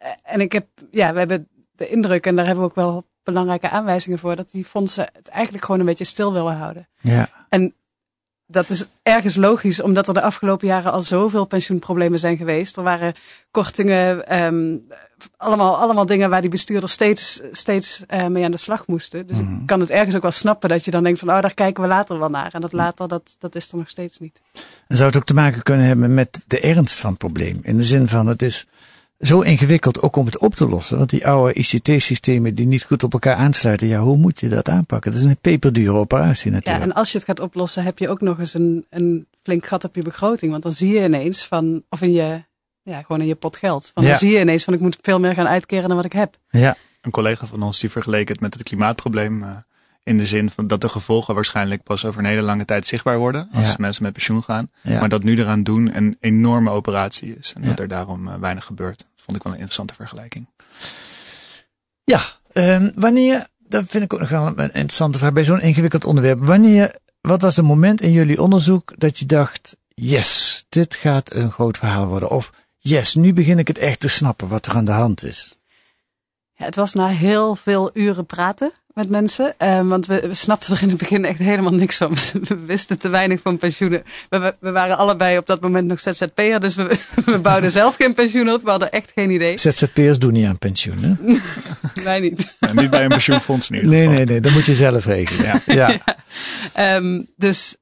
Uh, 0.01 0.07
en 0.23 0.41
ik 0.41 0.51
heb, 0.51 0.67
ja, 0.91 1.13
we 1.13 1.19
hebben 1.19 1.47
de 1.71 1.87
indruk, 1.87 2.25
en 2.25 2.35
daar 2.35 2.45
hebben 2.45 2.63
we 2.63 2.69
ook 2.69 2.75
wel 2.75 3.05
belangrijke 3.23 3.69
aanwijzingen 3.69 4.19
voor, 4.19 4.35
dat 4.35 4.51
die 4.51 4.65
fondsen 4.65 5.09
het 5.13 5.27
eigenlijk 5.27 5.65
gewoon 5.65 5.79
een 5.79 5.85
beetje 5.85 6.05
stil 6.05 6.33
willen 6.33 6.57
houden. 6.57 6.87
Ja. 7.01 7.29
En 7.49 7.73
dat 8.47 8.69
is 8.69 8.85
ergens 9.03 9.35
logisch, 9.35 9.81
omdat 9.81 10.07
er 10.07 10.13
de 10.13 10.21
afgelopen 10.21 10.67
jaren 10.67 10.91
al 10.91 11.01
zoveel 11.01 11.45
pensioenproblemen 11.45 12.19
zijn 12.19 12.37
geweest. 12.37 12.77
Er 12.77 12.83
waren 12.83 13.13
kortingen, 13.51 14.35
um, 14.43 14.87
allemaal, 15.37 15.77
allemaal 15.77 16.05
dingen 16.05 16.29
waar 16.29 16.41
die 16.41 16.49
bestuurders 16.49 16.91
steeds, 16.91 17.41
steeds 17.51 18.03
uh, 18.13 18.27
mee 18.27 18.43
aan 18.43 18.51
de 18.51 18.57
slag 18.57 18.87
moesten. 18.87 19.27
Dus 19.27 19.37
Mhm. 19.37 19.61
ik 19.61 19.67
kan 19.67 19.79
het 19.79 19.89
ergens 19.89 20.15
ook 20.15 20.21
wel 20.21 20.31
snappen 20.31 20.69
dat 20.69 20.85
je 20.85 20.91
dan 20.91 21.03
denkt 21.03 21.19
van, 21.19 21.29
oh, 21.29 21.41
daar 21.41 21.53
kijken 21.53 21.83
we 21.83 21.89
later 21.89 22.19
wel 22.19 22.29
naar. 22.29 22.53
En 22.53 22.61
dat 22.61 22.73
later, 22.73 23.07
dat, 23.07 23.35
dat 23.39 23.55
is 23.55 23.71
er 23.71 23.77
nog 23.77 23.89
steeds 23.89 24.19
niet. 24.19 24.41
En 24.87 24.95
zou 24.97 25.07
het 25.07 25.17
ook 25.17 25.25
te 25.25 25.33
maken 25.33 25.63
kunnen 25.63 25.85
hebben 25.85 26.13
met 26.13 26.43
de 26.47 26.59
ernst 26.59 26.99
van 26.99 27.09
het 27.09 27.19
probleem? 27.19 27.59
In 27.63 27.77
de 27.77 27.83
zin 27.83 28.07
van, 28.07 28.27
het 28.27 28.41
is 28.41 28.67
zo 29.21 29.41
ingewikkeld 29.41 30.01
ook 30.01 30.15
om 30.15 30.25
het 30.25 30.37
op 30.37 30.55
te 30.55 30.67
lossen. 30.67 30.97
Want 30.97 31.09
die 31.09 31.27
oude 31.27 31.53
ICT-systemen 31.53 32.55
die 32.55 32.67
niet 32.67 32.83
goed 32.83 33.03
op 33.03 33.13
elkaar 33.13 33.35
aansluiten, 33.35 33.87
ja, 33.87 33.99
hoe 33.99 34.17
moet 34.17 34.39
je 34.39 34.49
dat 34.49 34.69
aanpakken? 34.69 35.11
Dat 35.11 35.19
is 35.21 35.25
een 35.27 35.37
peperdure 35.41 35.93
operatie 35.97 36.49
Ja, 36.51 36.55
natuurlijk. 36.57 36.85
en 36.85 36.93
als 36.93 37.11
je 37.11 37.17
het 37.17 37.27
gaat 37.27 37.39
oplossen, 37.39 37.83
heb 37.83 37.99
je 37.99 38.09
ook 38.09 38.21
nog 38.21 38.39
eens 38.39 38.53
een, 38.53 38.85
een 38.89 39.27
flink 39.43 39.65
gat 39.65 39.83
op 39.83 39.95
je 39.95 40.01
begroting. 40.01 40.51
Want 40.51 40.63
dan 40.63 40.71
zie 40.71 40.93
je 40.93 41.03
ineens 41.03 41.45
van, 41.47 41.83
of 41.89 42.01
in 42.01 42.11
je, 42.11 42.43
ja, 42.83 43.01
gewoon 43.01 43.21
in 43.21 43.27
je 43.27 43.35
pot 43.35 43.57
geld. 43.57 43.91
Want 43.93 44.05
Ja. 44.07 44.11
dan 44.13 44.21
zie 44.21 44.31
je 44.31 44.39
ineens 44.39 44.63
van, 44.63 44.73
ik 44.73 44.79
moet 44.79 44.97
veel 45.01 45.19
meer 45.19 45.33
gaan 45.33 45.47
uitkeren 45.47 45.87
dan 45.87 45.95
wat 45.97 46.05
ik 46.05 46.13
heb. 46.13 46.37
Ja. 46.49 46.75
Een 47.01 47.11
collega 47.11 47.45
van 47.45 47.61
ons 47.63 47.79
die 47.79 47.89
vergeleek 47.89 48.27
het 48.27 48.39
met 48.39 48.53
het 48.53 48.63
klimaatprobleem. 48.63 49.43
In 50.03 50.17
de 50.17 50.25
zin 50.25 50.49
van 50.49 50.67
dat 50.67 50.81
de 50.81 50.89
gevolgen 50.89 51.35
waarschijnlijk 51.35 51.83
pas 51.83 52.05
over 52.05 52.19
een 52.19 52.25
hele 52.29 52.41
lange 52.41 52.65
tijd 52.65 52.85
zichtbaar 52.85 53.17
worden. 53.17 53.49
Als 53.53 53.69
Ja. 53.69 53.75
mensen 53.77 54.03
met 54.03 54.13
pensioen 54.13 54.43
gaan. 54.43 54.71
Ja. 54.81 54.99
Maar 54.99 55.09
dat 55.09 55.23
nu 55.23 55.37
eraan 55.39 55.63
doen 55.63 55.95
een 55.97 56.17
enorme 56.19 56.69
operatie 56.69 57.35
is. 57.37 57.53
En 57.55 57.61
Ja. 57.61 57.67
dat 57.67 57.79
er 57.79 57.87
daarom 57.87 58.27
eh, 58.27 58.33
weinig 58.39 58.65
gebeurt. 58.65 58.97
Dat 58.97 59.23
vond 59.25 59.37
ik 59.37 59.43
wel 59.43 59.51
een 59.53 59.59
interessante 59.59 59.93
vergelijking. 59.93 60.47
Ja, 62.03 62.21
um, 62.53 62.91
wanneer, 62.95 63.47
dat 63.57 63.83
vind 63.87 64.03
ik 64.03 64.13
ook 64.13 64.19
nog 64.19 64.29
wel 64.29 64.47
een 64.47 64.55
interessante 64.57 65.17
vraag 65.17 65.33
bij 65.33 65.43
zo'n 65.43 65.61
ingewikkeld 65.61 66.05
onderwerp. 66.05 66.39
Wanneer, 66.43 66.95
wat 67.21 67.41
was 67.41 67.55
het 67.55 67.65
moment 67.65 68.01
in 68.01 68.11
jullie 68.11 68.41
onderzoek 68.41 68.93
dat 68.97 69.19
je 69.19 69.25
dacht, 69.25 69.77
yes, 69.87 70.65
dit 70.69 70.95
gaat 70.95 71.33
een 71.33 71.51
groot 71.51 71.77
verhaal 71.77 72.05
worden? 72.05 72.29
Of 72.29 72.51
yes, 72.77 73.15
nu 73.15 73.33
begin 73.33 73.59
ik 73.59 73.67
het 73.67 73.77
echt 73.77 73.99
te 73.99 74.07
snappen 74.07 74.47
wat 74.47 74.65
er 74.65 74.73
aan 74.75 74.85
de 74.85 74.91
hand 74.91 75.23
is. 75.23 75.57
Het 76.63 76.75
was 76.75 76.93
na 76.93 77.07
heel 77.07 77.55
veel 77.55 77.89
uren 77.93 78.25
praten 78.25 78.71
met 78.93 79.09
mensen. 79.09 79.53
Um, 79.57 79.89
want 79.89 80.05
we, 80.05 80.27
we, 80.27 80.33
snapten 80.33 80.75
er 80.75 80.81
in 80.81 80.89
het 80.89 80.97
begin 80.97 81.25
echt 81.25 81.39
helemaal 81.39 81.73
niks 81.73 81.97
van. 81.97 82.15
We 82.47 82.57
wisten 82.65 82.99
te 82.99 83.09
weinig 83.09 83.41
van 83.41 83.57
pensioenen. 83.57 84.03
We, 84.29 84.55
we 84.59 84.71
waren 84.71 84.97
allebei 84.97 85.37
op 85.37 85.45
dat 85.45 85.61
moment 85.61 85.87
nog 85.87 85.99
ZZP'er. 85.99 86.59
Dus 86.59 86.75
we, 86.75 86.97
we 87.25 87.39
bouwden 87.39 87.71
zelf 87.71 87.95
geen 87.95 88.13
pensioen 88.13 88.49
op. 88.49 88.63
We 88.63 88.69
hadden 88.69 88.91
echt 88.91 89.11
geen 89.15 89.29
idee. 89.29 89.57
ZZP'ers 89.57 90.19
doen 90.19 90.33
niet 90.33 90.45
aan 90.47 90.57
pensioen, 90.57 90.97
hè? 91.01 91.35
Wij 92.03 92.19
niet. 92.19 92.55
Ja, 92.59 92.73
niet 92.73 92.89
bij 92.89 93.03
een 93.03 93.09
pensioenfonds 93.09 93.69
in 93.69 93.75
ieder 93.75 93.89
Nee, 93.89 94.01
geval. 94.01 94.15
nee, 94.15 94.25
nee. 94.25 94.39
Dat 94.39 94.51
moet 94.51 94.65
je 94.65 94.75
zelf 94.75 95.05
regelen. 95.05 95.45
Ja. 95.45 95.73
ja. 95.73 95.99
ja. 96.75 96.95
Um, 96.95 97.27
dus 97.35 97.75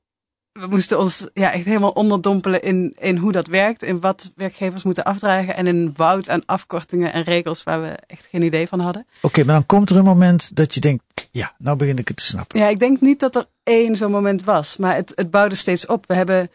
we 0.51 0.67
moesten 0.67 0.99
ons 0.99 1.27
ja, 1.33 1.51
echt 1.51 1.65
helemaal 1.65 1.91
onderdompelen 1.91 2.61
in, 2.61 2.95
in 2.99 3.17
hoe 3.17 3.31
dat 3.31 3.47
werkt. 3.47 3.83
In 3.83 3.99
wat 3.99 4.31
werkgevers 4.35 4.83
moeten 4.83 5.03
afdragen. 5.03 5.55
En 5.55 5.67
in 5.67 5.93
woud 5.95 6.29
aan 6.29 6.45
afkortingen 6.45 7.13
en 7.13 7.23
regels 7.23 7.63
waar 7.63 7.81
we 7.81 7.97
echt 8.07 8.25
geen 8.25 8.43
idee 8.43 8.67
van 8.67 8.79
hadden. 8.79 9.05
Oké, 9.17 9.25
okay, 9.25 9.43
maar 9.43 9.55
dan 9.55 9.65
komt 9.65 9.89
er 9.89 9.97
een 9.97 10.03
moment 10.03 10.55
dat 10.55 10.73
je 10.73 10.79
denkt, 10.79 11.03
ja, 11.31 11.53
nou 11.57 11.77
begin 11.77 11.97
ik 11.97 12.07
het 12.07 12.17
te 12.17 12.23
snappen. 12.23 12.59
Ja, 12.59 12.67
ik 12.67 12.79
denk 12.79 13.01
niet 13.01 13.19
dat 13.19 13.35
er 13.35 13.45
één 13.63 13.95
zo'n 13.95 14.11
moment 14.11 14.43
was. 14.43 14.77
Maar 14.77 14.95
het, 14.95 15.11
het 15.15 15.31
bouwde 15.31 15.55
steeds 15.55 15.85
op. 15.85 16.07
We 16.07 16.13
hebben 16.13 16.49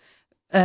Uh, 0.51 0.61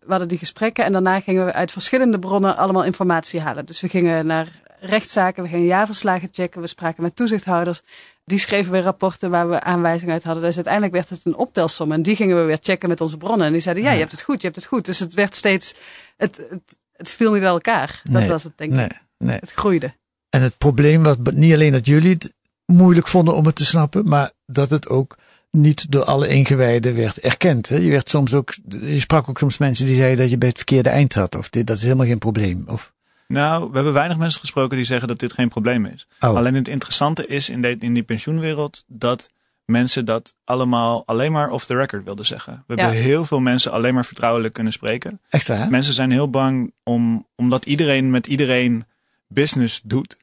we 0.00 0.08
hadden 0.08 0.28
die 0.28 0.38
gesprekken 0.38 0.84
en 0.84 0.92
daarna 0.92 1.20
gingen 1.20 1.44
we 1.44 1.52
uit 1.52 1.72
verschillende 1.72 2.18
bronnen 2.18 2.56
allemaal 2.56 2.84
informatie 2.84 3.40
halen. 3.40 3.66
Dus 3.66 3.80
we 3.80 3.88
gingen 3.88 4.26
naar 4.26 4.48
rechtszaken, 4.80 5.42
we 5.42 5.48
gingen 5.48 5.66
jaarverslagen 5.66 6.28
checken, 6.32 6.60
we 6.60 6.66
spraken 6.66 7.02
met 7.02 7.16
toezichthouders. 7.16 7.82
Die 8.30 8.38
schreven 8.38 8.72
weer 8.72 8.82
rapporten 8.82 9.30
waar 9.30 9.48
we 9.48 9.62
aanwijzingen 9.62 10.14
uit 10.14 10.24
hadden. 10.24 10.42
Dus 10.42 10.54
uiteindelijk 10.54 10.94
werd 10.94 11.08
het 11.08 11.20
een 11.24 11.36
optelsom 11.36 11.92
en 11.92 12.02
die 12.02 12.16
gingen 12.16 12.36
we 12.36 12.42
weer 12.42 12.58
checken 12.60 12.88
met 12.88 13.00
onze 13.00 13.16
bronnen. 13.16 13.46
En 13.46 13.52
die 13.52 13.60
zeiden, 13.60 13.84
ja, 13.84 13.92
je 13.92 13.98
hebt 13.98 14.10
het 14.10 14.22
goed, 14.22 14.40
je 14.40 14.46
hebt 14.46 14.56
het 14.56 14.66
goed. 14.66 14.84
Dus 14.84 14.98
het 14.98 15.14
werd 15.14 15.36
steeds, 15.36 15.74
het, 16.16 16.36
het, 16.36 16.78
het 16.92 17.10
viel 17.10 17.32
niet 17.32 17.42
uit 17.42 17.52
elkaar. 17.52 18.02
Dat 18.10 18.26
was 18.26 18.42
het 18.42 18.52
denk 18.56 18.70
ik. 18.70 18.76
Nee, 18.76 18.88
nee. 19.18 19.38
Het 19.40 19.52
groeide. 19.52 19.94
En 20.28 20.42
het 20.42 20.58
probleem 20.58 21.02
was 21.02 21.16
niet 21.32 21.52
alleen 21.52 21.72
dat 21.72 21.86
jullie 21.86 22.12
het 22.12 22.34
moeilijk 22.66 23.08
vonden 23.08 23.34
om 23.34 23.46
het 23.46 23.56
te 23.56 23.64
snappen, 23.64 24.08
maar 24.08 24.32
dat 24.46 24.70
het 24.70 24.88
ook 24.88 25.16
niet 25.50 25.92
door 25.92 26.04
alle 26.04 26.28
ingewijden 26.28 26.94
werd 26.94 27.18
erkend. 27.18 27.68
Hè? 27.68 27.76
Je, 27.76 27.90
werd 27.90 28.08
soms 28.08 28.34
ook, 28.34 28.54
je 28.68 29.00
sprak 29.00 29.28
ook 29.28 29.38
soms 29.38 29.58
mensen 29.58 29.86
die 29.86 29.96
zeiden 29.96 30.18
dat 30.18 30.30
je 30.30 30.38
bij 30.38 30.48
het 30.48 30.56
verkeerde 30.56 30.88
eind 30.88 31.14
had. 31.14 31.34
Of 31.34 31.48
dit, 31.48 31.66
dat 31.66 31.76
is 31.76 31.82
helemaal 31.82 32.06
geen 32.06 32.18
probleem. 32.18 32.64
Of... 32.66 32.92
Nou, 33.32 33.68
we 33.68 33.74
hebben 33.74 33.92
weinig 33.92 34.16
mensen 34.18 34.40
gesproken 34.40 34.76
die 34.76 34.86
zeggen 34.86 35.08
dat 35.08 35.18
dit 35.18 35.32
geen 35.32 35.48
probleem 35.48 35.84
is. 35.86 36.06
Oh. 36.20 36.36
Alleen 36.36 36.54
het 36.54 36.68
interessante 36.68 37.26
is 37.26 37.48
in, 37.48 37.62
de, 37.62 37.76
in 37.78 37.94
die 37.94 38.02
pensioenwereld 38.02 38.84
dat 38.86 39.30
mensen 39.64 40.04
dat 40.04 40.34
allemaal 40.44 41.02
alleen 41.06 41.32
maar 41.32 41.50
off 41.50 41.66
the 41.66 41.74
record 41.76 42.04
wilden 42.04 42.26
zeggen. 42.26 42.64
We 42.66 42.76
Ja. 42.76 42.82
hebben 42.82 43.00
heel 43.02 43.24
veel 43.24 43.40
mensen 43.40 43.72
alleen 43.72 43.94
maar 43.94 44.04
vertrouwelijk 44.04 44.54
kunnen 44.54 44.72
spreken. 44.72 45.20
Echt 45.28 45.48
waar? 45.48 45.70
Mensen 45.70 45.94
zijn 45.94 46.10
heel 46.10 46.30
bang 46.30 46.72
om, 46.82 47.26
omdat 47.36 47.64
iedereen 47.66 48.10
met 48.10 48.26
iedereen 48.26 48.84
business 49.28 49.80
doet. 49.84 50.16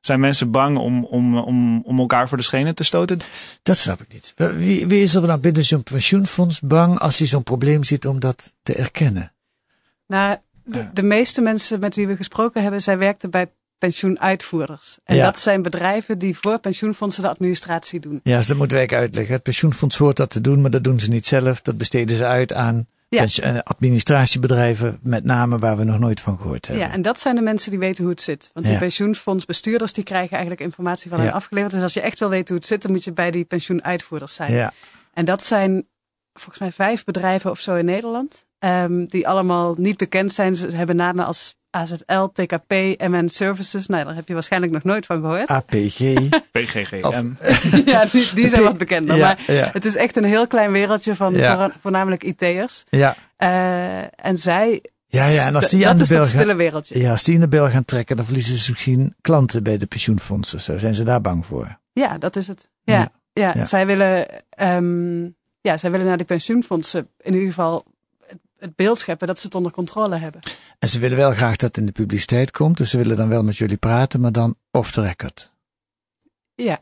Zijn 0.00 0.20
mensen 0.20 0.50
bang 0.50 0.78
om, 0.78 1.04
om, 1.04 1.38
om, 1.38 1.80
om 1.84 1.98
elkaar 1.98 2.28
voor 2.28 2.36
de 2.36 2.42
schenen 2.42 2.74
te 2.74 2.84
stoten? 2.84 3.20
Dat 3.62 3.76
snap 3.76 4.00
ik 4.00 4.12
niet. 4.12 4.34
Wie, 4.36 4.86
wie 4.86 5.02
is 5.02 5.14
er 5.14 5.22
nou 5.26 5.38
binnen 5.40 5.64
zo'n 5.64 5.82
pensioenfonds 5.82 6.60
bang 6.60 6.98
als 6.98 7.18
hij 7.18 7.26
zo'n 7.26 7.42
probleem 7.42 7.84
ziet 7.84 8.06
om 8.06 8.20
dat 8.20 8.54
te 8.62 8.74
erkennen? 8.74 9.32
Nou, 10.06 10.36
de, 10.66 10.86
de 10.92 11.02
meeste 11.02 11.40
mensen 11.40 11.80
met 11.80 11.94
wie 11.94 12.06
we 12.06 12.16
gesproken 12.16 12.62
hebben, 12.62 12.80
zij 12.82 12.98
werkten 12.98 13.30
bij 13.30 13.46
pensioenuitvoerders. 13.78 14.98
En 15.04 15.16
Ja. 15.16 15.24
dat 15.24 15.38
zijn 15.38 15.62
bedrijven 15.62 16.18
die 16.18 16.36
voor 16.38 16.58
pensioenfondsen 16.58 17.22
de 17.22 17.28
administratie 17.28 18.00
doen. 18.00 18.20
Ja, 18.22 18.36
dus 18.36 18.46
dat 18.46 18.56
moeten 18.56 18.76
wij 18.76 18.88
uitleggen. 18.88 19.34
Het 19.34 19.42
pensioenfonds 19.42 19.96
hoort 19.96 20.16
dat 20.16 20.30
te 20.30 20.40
doen, 20.40 20.60
maar 20.60 20.70
dat 20.70 20.84
doen 20.84 21.00
ze 21.00 21.08
niet 21.08 21.26
zelf. 21.26 21.62
Dat 21.62 21.76
besteden 21.78 22.16
ze 22.16 22.24
uit 22.26 22.52
aan 22.52 22.86
Ja. 23.08 23.26
eh, 23.42 23.58
administratiebedrijven, 23.58 24.98
met 25.02 25.24
name 25.24 25.58
waar 25.58 25.76
we 25.76 25.84
nog 25.84 25.98
nooit 25.98 26.20
van 26.20 26.36
gehoord 26.38 26.66
hebben. 26.66 26.86
Ja, 26.86 26.92
en 26.92 27.02
dat 27.02 27.20
zijn 27.20 27.34
de 27.34 27.42
mensen 27.42 27.70
die 27.70 27.78
weten 27.78 28.02
hoe 28.02 28.12
het 28.12 28.22
zit. 28.22 28.50
Want 28.52 28.64
die 28.66 28.74
Ja. 28.74 28.80
pensioenfondsbestuurders 28.80 29.92
die 29.92 30.04
krijgen 30.04 30.30
eigenlijk 30.32 30.60
informatie 30.60 31.10
van 31.10 31.18
Ja. 31.18 31.24
hen 31.24 31.32
afgeleverd. 31.32 31.72
Dus 31.72 31.82
als 31.82 31.94
je 31.94 32.00
echt 32.00 32.18
wil 32.18 32.28
weten 32.28 32.46
hoe 32.48 32.56
het 32.56 32.66
zit, 32.66 32.82
dan 32.82 32.90
moet 32.90 33.04
je 33.04 33.12
bij 33.12 33.30
die 33.30 33.44
pensioenuitvoerders 33.44 34.34
zijn. 34.34 34.52
Ja. 34.52 34.72
En 35.14 35.24
dat 35.24 35.42
zijn 35.44 35.86
volgens 36.40 36.58
mij 36.58 36.72
vijf 36.72 37.04
bedrijven 37.04 37.50
of 37.50 37.60
zo 37.60 37.74
in 37.74 37.84
Nederland. 37.84 38.46
ehm, 38.58 39.04
die 39.06 39.28
allemaal 39.28 39.74
niet 39.78 39.96
bekend 39.96 40.32
zijn. 40.32 40.56
Ze 40.56 40.68
hebben 40.76 40.96
namen 40.96 41.26
als 41.26 41.54
AZL, 41.70 42.24
TKP, 42.32 42.72
MN 43.08 43.28
Services. 43.28 43.86
Nou, 43.86 44.04
daar 44.04 44.14
heb 44.14 44.28
je 44.28 44.32
waarschijnlijk 44.34 44.72
nog 44.72 44.82
nooit 44.84 45.06
van 45.06 45.20
gehoord. 45.20 45.46
APG. 45.46 45.98
PGGM. 46.52 47.26
ja, 47.92 48.04
die, 48.04 48.30
die 48.34 48.48
zijn 48.48 48.62
wat 48.62 48.78
bekender. 48.78 49.16
Ja, 49.16 49.24
maar 49.46 49.54
ja. 49.54 49.70
het 49.72 49.84
is 49.84 49.96
echt 49.96 50.16
een 50.16 50.24
heel 50.24 50.46
klein 50.46 50.72
wereldje 50.72 51.14
van 51.14 51.34
Ja. 51.34 51.56
voor- 51.58 51.74
voornamelijk 51.80 52.24
IT'ers. 52.24 52.84
Ja. 52.88 53.16
Eh, 53.36 54.26
en 54.26 54.38
zij... 54.38 54.82
Ja, 55.06 55.26
ja, 55.26 55.46
en 55.46 55.54
als 55.54 55.68
die 55.68 55.80
dat 55.80 55.88
aan 55.88 55.96
de 55.96 56.06
bel 56.08 56.16
gaan, 56.18 56.26
stille 56.26 56.54
wereldje. 56.54 56.98
Ja, 56.98 57.10
als 57.10 57.22
die 57.22 57.34
in 57.34 57.40
de 57.40 57.48
bel 57.48 57.68
gaan 57.70 57.84
trekken, 57.84 58.16
dan 58.16 58.24
verliezen 58.24 58.56
ze 58.56 58.70
misschien 58.70 59.14
klanten 59.20 59.62
bij 59.62 59.76
de 59.78 59.86
pensioenfondsen. 59.86 60.60
Zo 60.60 60.78
zijn 60.78 60.94
ze 60.94 61.04
daar 61.04 61.20
bang 61.20 61.46
voor. 61.46 61.78
Ja, 61.92 62.18
dat 62.18 62.36
is 62.36 62.46
het. 62.46 62.68
Ja, 62.82 63.08
ja. 63.32 63.52
Ja. 63.54 63.64
zij 63.64 63.86
willen, 63.86 64.26
ehm, 64.50 65.28
ja, 65.66 65.76
zij 65.76 65.90
willen 65.90 66.06
naar 66.06 66.16
die 66.16 66.26
pensioenfondsen 66.26 67.08
in 67.20 67.32
ieder 67.32 67.48
geval 67.48 67.84
het, 68.26 68.38
het 68.58 68.76
beeld 68.76 68.98
scheppen 68.98 69.26
dat 69.26 69.38
ze 69.38 69.46
het 69.46 69.54
onder 69.54 69.72
controle 69.72 70.16
hebben. 70.16 70.40
En 70.78 70.88
ze 70.88 70.98
willen 70.98 71.16
wel 71.16 71.32
graag 71.32 71.56
dat 71.56 71.68
het 71.68 71.76
in 71.76 71.86
de 71.86 71.92
publiciteit 71.92 72.50
komt, 72.50 72.76
dus 72.76 72.90
ze 72.90 72.96
willen 72.96 73.16
dan 73.16 73.28
wel 73.28 73.42
met 73.42 73.56
jullie 73.56 73.76
praten, 73.76 74.20
maar 74.20 74.32
dan 74.32 74.56
off 74.70 74.92
the 74.92 75.02
record. 75.02 75.52
Ja. 76.54 76.78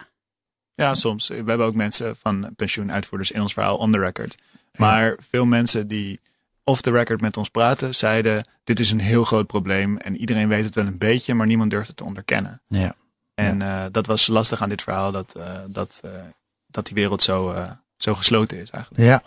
Ja, 0.72 0.94
soms. 0.94 1.28
We 1.28 1.34
hebben 1.34 1.66
ook 1.66 1.74
mensen 1.74 2.16
van 2.16 2.52
pensioenuitvoerders 2.56 3.30
in 3.30 3.40
ons 3.40 3.52
verhaal 3.52 3.76
on 3.76 3.92
the 3.92 3.98
record. 3.98 4.36
Maar 4.76 5.16
veel 5.20 5.44
mensen 5.44 5.88
die 5.88 6.20
off 6.64 6.80
the 6.80 6.90
record 6.90 7.20
met 7.20 7.36
ons 7.36 7.48
praten, 7.48 7.94
zeiden: 7.94 8.48
Dit 8.64 8.80
is 8.80 8.90
een 8.90 9.00
heel 9.00 9.24
groot 9.24 9.46
probleem. 9.46 9.96
En 9.96 10.16
iedereen 10.16 10.48
weet 10.48 10.64
het 10.64 10.74
wel 10.74 10.86
een 10.86 10.98
beetje, 10.98 11.34
maar 11.34 11.46
niemand 11.46 11.70
durft 11.70 11.88
het 11.88 11.96
te 11.96 12.04
onderkennen. 12.04 12.62
Ja. 12.66 12.94
En 13.34 13.62
eh, 13.62 13.84
dat 13.90 14.06
was 14.06 14.26
lastig 14.26 14.62
aan 14.62 14.68
dit 14.68 14.82
verhaal, 14.82 15.12
dat, 15.12 15.34
eh, 15.34 15.58
dat, 15.66 16.00
eh, 16.04 16.10
dat 16.66 16.86
die 16.86 16.94
wereld 16.94 17.22
zo, 17.22 17.50
eh, 17.50 17.70
zo 17.96 18.14
gesloten 18.14 18.60
is 18.60 18.70
eigenlijk. 18.70 19.04
Ja. 19.04 19.22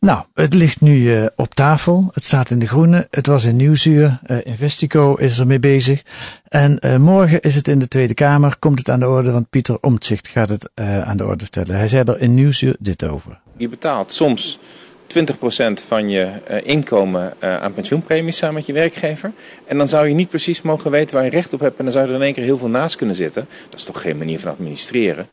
Nou, 0.00 0.24
het 0.34 0.54
ligt 0.54 0.80
nu 0.80 1.14
eh, 1.14 1.26
op 1.36 1.54
tafel. 1.54 2.08
Het 2.12 2.24
staat 2.24 2.50
in 2.50 2.58
de 2.58 2.66
groene. 2.66 3.06
Het 3.10 3.26
was 3.26 3.44
in 3.44 3.56
Nieuwsuur. 3.56 4.18
Eh, 4.22 4.38
Investico 4.42 5.14
is 5.14 5.38
ermee 5.38 5.58
bezig. 5.58 6.02
En 6.48 6.78
eh, 6.78 6.96
morgen 6.96 7.40
is 7.40 7.54
het 7.54 7.68
in 7.68 7.78
de 7.78 7.88
Tweede 7.88 8.14
Kamer. 8.14 8.56
Komt 8.58 8.78
het 8.78 8.90
aan 8.90 9.00
de 9.00 9.08
orde, 9.08 9.30
want 9.30 9.50
Pieter 9.50 9.78
Omtzigt 9.80 10.28
gaat 10.28 10.48
het 10.48 10.70
eh, 10.74 11.00
aan 11.00 11.16
de 11.16 11.26
orde 11.26 11.44
stellen. 11.44 11.76
Hij 11.76 11.88
zei 11.88 12.02
er 12.04 12.20
in 12.20 12.34
Nieuwsuur 12.34 12.76
dit 12.78 13.04
over. 13.04 13.40
Je 13.56 13.68
betaalt 13.68 14.12
soms 14.12 14.58
20% 15.06 15.86
van 15.86 16.10
je 16.10 16.22
eh, 16.22 16.58
inkomen 16.64 17.34
eh, 17.38 17.56
aan 17.62 17.74
pensioenpremies 17.74 18.36
samen 18.36 18.54
met 18.54 18.66
je 18.66 18.72
werkgever. 18.72 19.32
En 19.66 19.78
dan 19.78 19.88
zou 19.88 20.08
je 20.08 20.14
niet 20.14 20.28
precies 20.28 20.62
mogen 20.62 20.90
weten 20.90 21.14
waar 21.14 21.24
je 21.24 21.30
recht 21.30 21.52
op 21.52 21.60
hebt. 21.60 21.78
En 21.78 21.84
dan 21.84 21.92
zou 21.92 22.08
er 22.08 22.14
in 22.14 22.22
één 22.22 22.32
keer 22.32 22.44
heel 22.44 22.58
veel 22.58 22.68
naast 22.68 22.96
kunnen 22.96 23.16
zitten. 23.16 23.46
Dat 23.70 23.78
is 23.78 23.84
toch 23.84 24.00
geen 24.00 24.18
manier 24.18 24.40
van 24.40 24.50
administreren? 24.50 25.28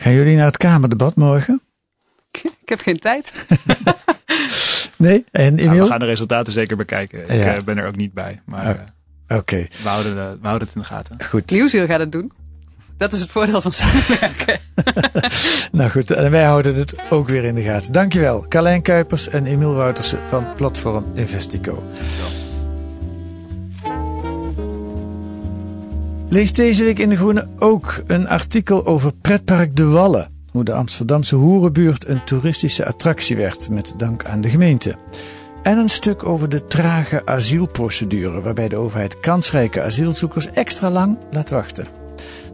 Gaan 0.00 0.12
jullie 0.12 0.36
naar 0.36 0.46
het 0.46 0.56
Kamerdebat 0.56 1.16
morgen? 1.16 1.60
Ik 2.62 2.68
heb 2.68 2.80
geen 2.80 2.98
tijd. 2.98 3.32
Nee? 4.96 5.24
En 5.30 5.58
Emiel? 5.58 5.82
we 5.82 5.88
gaan 5.90 5.98
de 5.98 6.04
resultaten 6.04 6.52
zeker 6.52 6.76
bekijken. 6.76 7.22
Ik 7.22 7.42
Ja. 7.44 7.54
eh, 7.56 7.62
ben 7.62 7.78
er 7.78 7.86
ook 7.86 7.96
niet 7.96 8.12
bij, 8.12 8.40
maar 8.44 8.64
Oh, 8.74 8.80
eh, 9.26 9.36
Oké. 9.38 9.66
we, 9.82 9.88
houden 9.88 10.14
de- 10.14 10.36
we 10.40 10.46
houden 10.46 10.66
het 10.66 10.76
in 10.76 10.80
de 10.82 10.86
gaten. 10.86 11.16
Goed. 11.28 11.50
Nieuwsuur 11.50 11.86
gaat 11.86 11.98
het 12.00 12.12
doen. 12.12 12.32
Dat 12.96 13.12
is 13.12 13.20
het 13.20 13.30
voordeel 13.30 13.60
van 13.60 13.72
samenwerken. 13.72 14.60
Nou 15.72 15.90
goed, 15.90 16.10
en 16.10 16.30
wij 16.30 16.44
houden 16.44 16.74
het 16.74 16.94
ook 17.10 17.28
weer 17.28 17.44
in 17.44 17.54
de 17.54 17.62
gaten. 17.62 17.92
Dankjewel, 17.92 18.46
Carlijn 18.48 18.82
Kuipers 18.82 19.28
en 19.28 19.46
Emiel 19.46 19.74
Woutersen 19.74 20.18
van 20.28 20.54
Platform 20.56 21.04
Investico. 21.14 21.84
Lees 26.30 26.52
deze 26.52 26.84
week 26.84 26.98
in 26.98 27.08
De 27.08 27.16
Groene 27.16 27.48
ook 27.58 28.02
een 28.06 28.28
artikel 28.28 28.86
over 28.86 29.12
Pretpark 29.12 29.76
De 29.76 29.84
Wallen. 29.84 30.30
Hoe 30.52 30.64
de 30.64 30.72
Amsterdamse 30.72 31.34
hoerenbuurt 31.34 32.08
een 32.08 32.24
toeristische 32.24 32.86
attractie 32.86 33.36
werd, 33.36 33.70
met 33.70 33.94
dank 33.96 34.24
aan 34.24 34.40
de 34.40 34.48
gemeente. 34.48 34.96
En 35.62 35.78
een 35.78 35.88
stuk 35.88 36.24
over 36.24 36.48
de 36.48 36.66
trage 36.66 37.26
asielprocedure, 37.26 38.40
waarbij 38.40 38.68
de 38.68 38.76
overheid 38.76 39.20
kansrijke 39.20 39.82
asielzoekers 39.82 40.50
extra 40.50 40.90
lang 40.90 41.18
laat 41.30 41.50
wachten. 41.50 41.86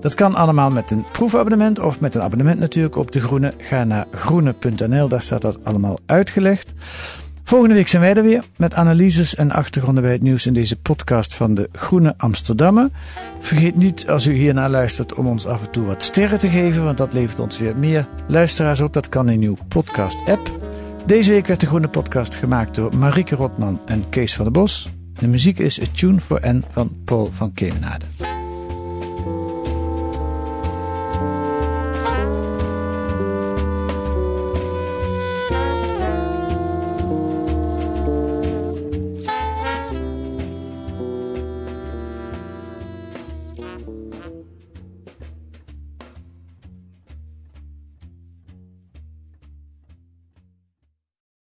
Dat 0.00 0.14
kan 0.14 0.34
allemaal 0.34 0.70
met 0.70 0.90
een 0.90 1.04
proefabonnement 1.12 1.78
of 1.78 2.00
met 2.00 2.14
een 2.14 2.22
abonnement 2.22 2.58
natuurlijk 2.58 2.96
op 2.96 3.12
De 3.12 3.20
Groene. 3.20 3.52
Ga 3.58 3.84
naar 3.84 4.06
groene.nl, 4.10 5.08
daar 5.08 5.22
staat 5.22 5.42
dat 5.42 5.58
allemaal 5.64 5.98
uitgelegd. 6.06 6.72
Volgende 7.46 7.74
week 7.74 7.88
zijn 7.88 8.02
wij 8.02 8.14
er 8.14 8.22
weer 8.22 8.44
met 8.56 8.74
analyses 8.74 9.34
en 9.34 9.50
achtergronden 9.50 10.02
bij 10.02 10.12
het 10.12 10.22
nieuws 10.22 10.46
in 10.46 10.52
deze 10.52 10.76
podcast 10.76 11.34
van 11.34 11.54
de 11.54 11.68
Groene 11.72 12.14
Amsterdammer. 12.16 12.88
Vergeet 13.38 13.76
niet 13.76 14.08
als 14.08 14.26
u 14.26 14.32
hiernaar 14.32 14.70
luistert 14.70 15.14
om 15.14 15.26
ons 15.26 15.46
af 15.46 15.64
en 15.64 15.70
toe 15.70 15.86
wat 15.86 16.02
sterren 16.02 16.38
te 16.38 16.48
geven, 16.48 16.84
want 16.84 16.98
dat 16.98 17.12
levert 17.12 17.38
ons 17.38 17.58
weer 17.58 17.76
meer 17.76 18.08
luisteraars 18.28 18.80
op. 18.80 18.92
Dat 18.92 19.08
kan 19.08 19.28
in 19.28 19.42
uw 19.42 19.56
podcast-app. 19.68 20.50
Deze 21.06 21.30
week 21.30 21.46
werd 21.46 21.60
de 21.60 21.66
Groene 21.66 21.88
Podcast 21.88 22.34
gemaakt 22.34 22.74
door 22.74 22.96
Marieke 22.96 23.34
Rotman 23.34 23.80
en 23.86 24.08
Kees 24.08 24.34
van 24.34 24.44
der 24.44 24.52
Bos. 24.52 24.88
De 25.18 25.28
muziek 25.28 25.58
is 25.58 25.80
A 25.80 25.84
Tune 25.92 26.20
for 26.20 26.40
N 26.46 26.64
van 26.70 26.96
Paul 27.04 27.30
van 27.32 27.52
Kemenade. 27.52 28.04